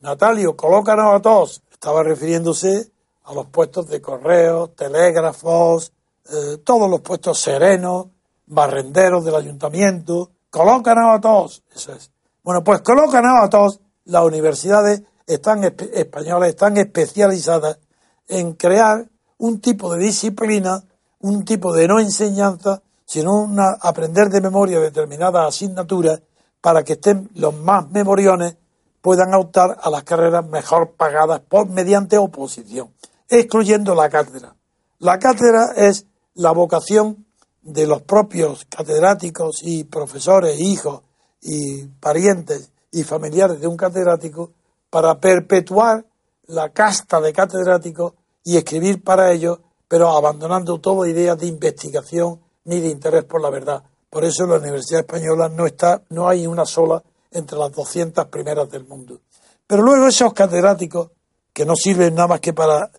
[0.00, 2.90] Natalio, colócanos a todos, estaba refiriéndose
[3.24, 5.92] a los puestos de correo, telégrafos,
[6.32, 8.06] eh, todos los puestos serenos,
[8.46, 11.62] barrenderos del ayuntamiento, colócanos a todos.
[11.74, 12.10] Eso es.
[12.42, 13.80] Bueno, pues colócanos a todos.
[14.04, 17.78] Las universidades están españolas están especializadas
[18.26, 19.06] en crear
[19.38, 20.82] un tipo de disciplina,
[21.20, 26.22] un tipo de no enseñanza, sino una, aprender de memoria determinadas asignaturas
[26.60, 28.56] para que estén los más memoriones
[29.00, 32.92] puedan optar a las carreras mejor pagadas por mediante oposición,
[33.28, 34.54] excluyendo la cátedra.
[34.98, 37.26] La cátedra es la vocación
[37.62, 41.02] de los propios catedráticos y profesores, hijos
[41.42, 44.52] y parientes y familiares de un catedrático
[44.90, 46.04] para perpetuar
[46.46, 52.80] la casta de catedráticos y escribir para ellos, pero abandonando toda idea de investigación ni
[52.80, 53.82] de interés por la verdad.
[54.08, 58.26] Por eso en la Universidad Española no está, no hay una sola entre las 200
[58.26, 59.20] primeras del mundo.
[59.66, 61.10] Pero luego esos catedráticos,
[61.52, 62.90] que no sirven nada más que para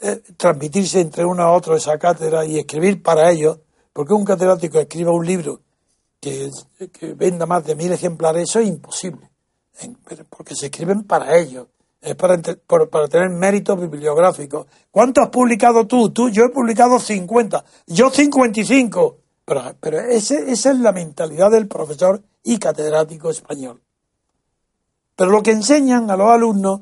[0.00, 3.58] eh, transmitirse entre uno a otro esa cátedra y escribir para ellos,
[3.92, 5.60] porque un catedrático escriba un libro
[6.20, 6.50] que,
[7.16, 9.30] venda más de mil ejemplares, eso es imposible,
[10.30, 11.66] porque se escriben para ellos,
[12.00, 14.66] es para, para tener méritos bibliográficos.
[14.90, 16.10] ¿Cuánto has publicado tú?
[16.10, 19.16] Tú, yo he publicado 50, yo 55.
[19.44, 23.78] Pero, pero ese, esa es la mentalidad del profesor y catedrático español.
[25.14, 26.80] Pero lo que enseñan a los alumnos,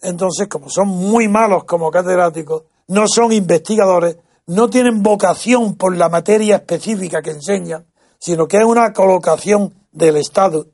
[0.00, 6.08] entonces, como son muy malos como catedráticos, no son investigadores, no tienen vocación por la
[6.08, 7.86] materia específica que enseñan,
[8.20, 10.68] sino que es una colocación del Estado,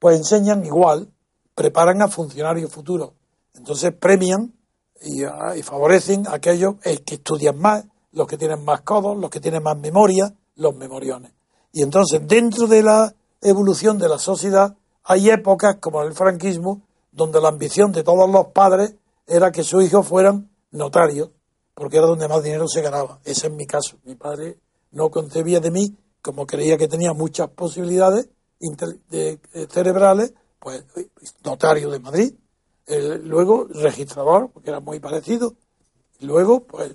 [0.00, 1.08] pues enseñan igual,
[1.54, 3.12] preparan a funcionarios futuros.
[3.54, 4.52] Entonces premian
[5.00, 9.30] y, ah, favorecen a aquellos eh, que estudian más, los que tienen más codos, los
[9.30, 11.30] que tienen más memoria, los memoriones.
[11.70, 13.14] Y entonces dentro de la
[13.48, 16.82] evolución de la sociedad hay épocas como el franquismo
[17.12, 18.94] donde la ambición de todos los padres
[19.26, 21.30] era que sus hijos fueran notarios
[21.74, 23.20] porque era donde más dinero se ganaba.
[23.24, 23.98] Ese es mi caso.
[24.04, 24.56] Mi padre
[24.92, 28.30] no concebía de mí, como creía que tenía muchas posibilidades
[29.10, 29.38] eh,
[29.70, 30.84] cerebrales, pues
[31.44, 32.32] notario de Madrid,
[33.24, 35.54] luego registrador, porque era muy parecido,
[36.20, 36.92] luego pues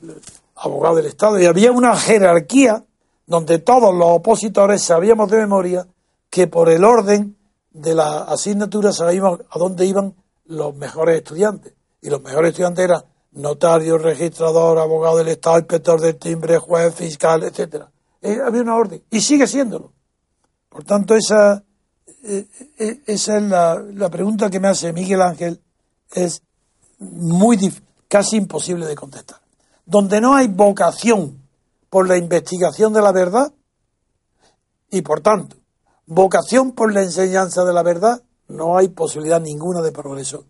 [0.56, 1.40] abogado del Estado.
[1.40, 2.84] Y había una jerarquía
[3.28, 5.88] donde todos los opositores sabíamos de memoria
[6.32, 7.38] que por el orden
[7.72, 10.16] de la asignatura sabíamos a dónde iban
[10.46, 11.74] los mejores estudiantes.
[12.02, 13.04] Y los mejores estudiantes eran
[13.34, 17.92] notario, registrador, abogado del Estado, inspector del timbre, juez, fiscal, etcétera.
[18.22, 19.92] Eh, había una orden y sigue siéndolo.
[20.70, 21.64] Por tanto, esa,
[22.24, 22.48] eh,
[22.80, 25.62] eh, esa es la, la, pregunta que me hace Miguel Ángel,
[26.14, 26.42] es
[26.98, 27.58] muy
[28.08, 29.42] casi imposible de contestar.
[29.86, 31.42] Donde no hay vocación
[31.90, 33.52] por la investigación de la verdad
[34.90, 35.61] y por tanto
[36.06, 40.46] vocación por la enseñanza de la verdad, no hay posibilidad ninguna de progreso.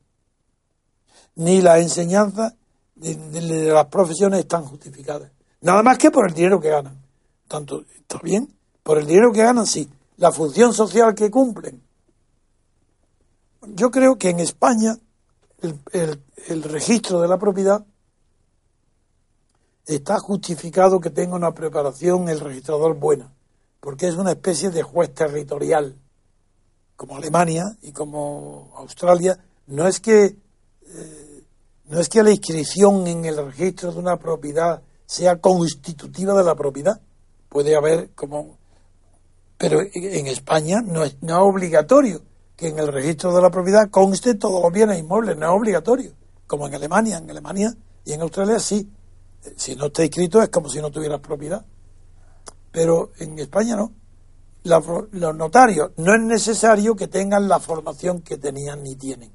[1.36, 2.56] Ni la enseñanza
[2.96, 5.32] de, las profesiones están justificadas.
[5.62, 7.00] Nada más que por el dinero que ganan.
[7.48, 8.54] Tanto, ¿está bien?
[8.84, 9.90] Por el dinero que ganan, sí.
[10.18, 11.82] La función social que cumplen.
[13.68, 14.98] Yo creo que en España
[15.62, 17.86] el, registro de la propiedad
[19.86, 23.32] está justificado que tenga una preparación el registrador buena,
[23.82, 25.98] porque es una especie de juez territorial,
[26.96, 29.38] como Alemania y como Australia.
[29.68, 30.38] No es que
[30.86, 31.44] eh,
[31.86, 36.56] no es que la inscripción en el registro de una propiedad sea constitutiva de la
[36.56, 37.02] propiedad.
[37.50, 38.58] Puede haber como
[39.62, 42.24] pero en España no es, no es obligatorio
[42.56, 46.14] que en el registro de la propiedad conste todos los bienes inmuebles, no es obligatorio,
[46.48, 47.18] como en Alemania.
[47.18, 47.72] En Alemania
[48.04, 48.90] y en Australia sí.
[49.56, 51.64] Si no está inscrito es como si no tuvieras propiedad.
[52.72, 53.92] Pero en España no.
[54.64, 59.32] los notarios no es necesario que tengan la formación que tenían ni tienen.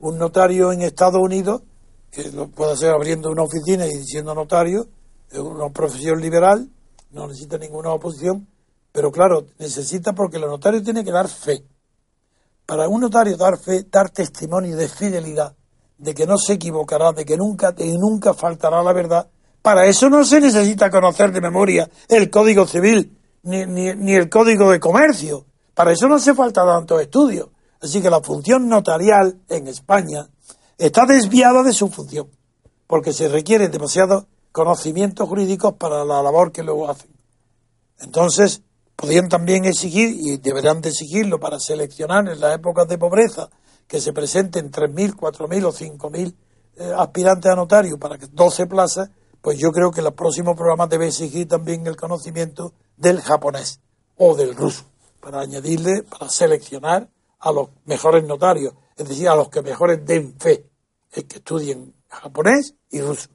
[0.00, 1.62] Un notario en Estados Unidos,
[2.10, 4.88] que lo puede hacer abriendo una oficina y siendo notario,
[5.30, 6.68] es una profesión liberal,
[7.10, 8.48] no necesita ninguna oposición,
[8.90, 11.64] pero claro, necesita porque el notario tiene que dar fe
[12.66, 15.54] para un notario dar fe, dar testimonio de fidelidad,
[15.98, 19.28] de que no se equivocará, de que nunca, de nunca faltará la verdad,
[19.62, 24.70] para eso no se necesita conocer de memoria el Código Civil ni, ni, el Código
[24.70, 25.46] de Comercio.
[25.74, 27.52] Para eso no hace falta tanto estudio.
[27.80, 30.28] Así que la función notarial en España
[30.78, 32.28] está desviada de su función,
[32.86, 37.10] porque se requiere demasiados conocimientos jurídicos para la labor que luego hacen.
[38.00, 38.62] Entonces,
[38.96, 43.48] podían también exigir, y deberán de exigirlo para seleccionar en las épocas de pobreza,
[43.86, 46.34] que se presenten 3.000, 4.000 o 5.000
[46.76, 49.10] eh, aspirantes a notario para que 12 plazas,
[49.42, 53.80] pues yo creo que el próximo programa debe exigir también el conocimiento del japonés
[54.16, 54.84] o del ruso,
[55.20, 60.36] para añadirle, para seleccionar a los mejores notarios, es decir, a los que mejores den
[60.38, 60.64] fe,
[61.10, 63.28] es que estudien japonés y ruso.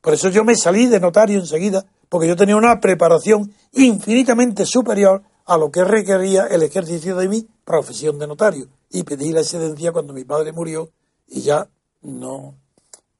[0.00, 5.22] Por eso yo me salí de notario enseguida, porque yo tenía una preparación infinitamente superior
[5.46, 8.68] a lo que requería el ejercicio de mi profesión de notario.
[8.90, 10.90] Y pedí la excedencia cuando mi padre murió
[11.26, 11.68] y ya
[12.02, 12.54] no,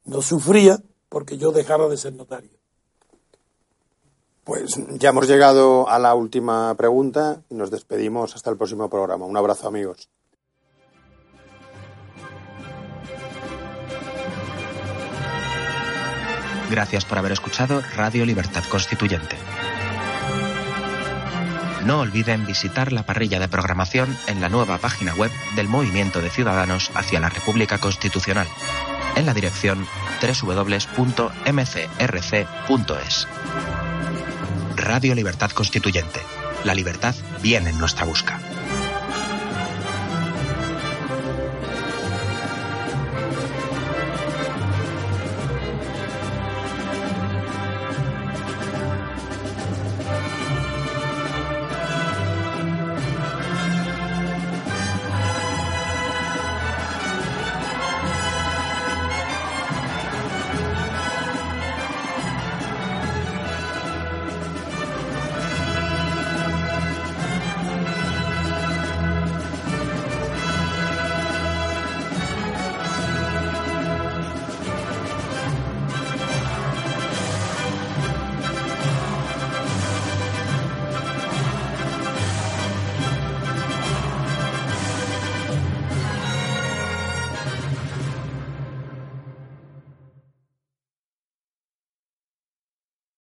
[0.05, 0.79] no sufría
[1.15, 2.51] porque yo dejara de ser notario.
[4.43, 9.25] Pues ya hemos llegado a la última pregunta y nos despedimos hasta el próximo programa.
[9.25, 10.09] Un abrazo amigos.
[16.69, 19.37] Gracias por haber escuchado Radio Libertad Constituyente.
[21.87, 26.31] No olviden visitar la parrilla de programación en la nueva página web del Movimiento de
[26.31, 28.49] Ciudadanos hacia la República Constitucional,
[29.17, 29.87] en la dirección
[30.21, 30.89] www.mcrc.es.
[34.77, 36.21] Radio Libertad Constituyente.
[36.65, 38.41] La libertad viene en nuestra busca.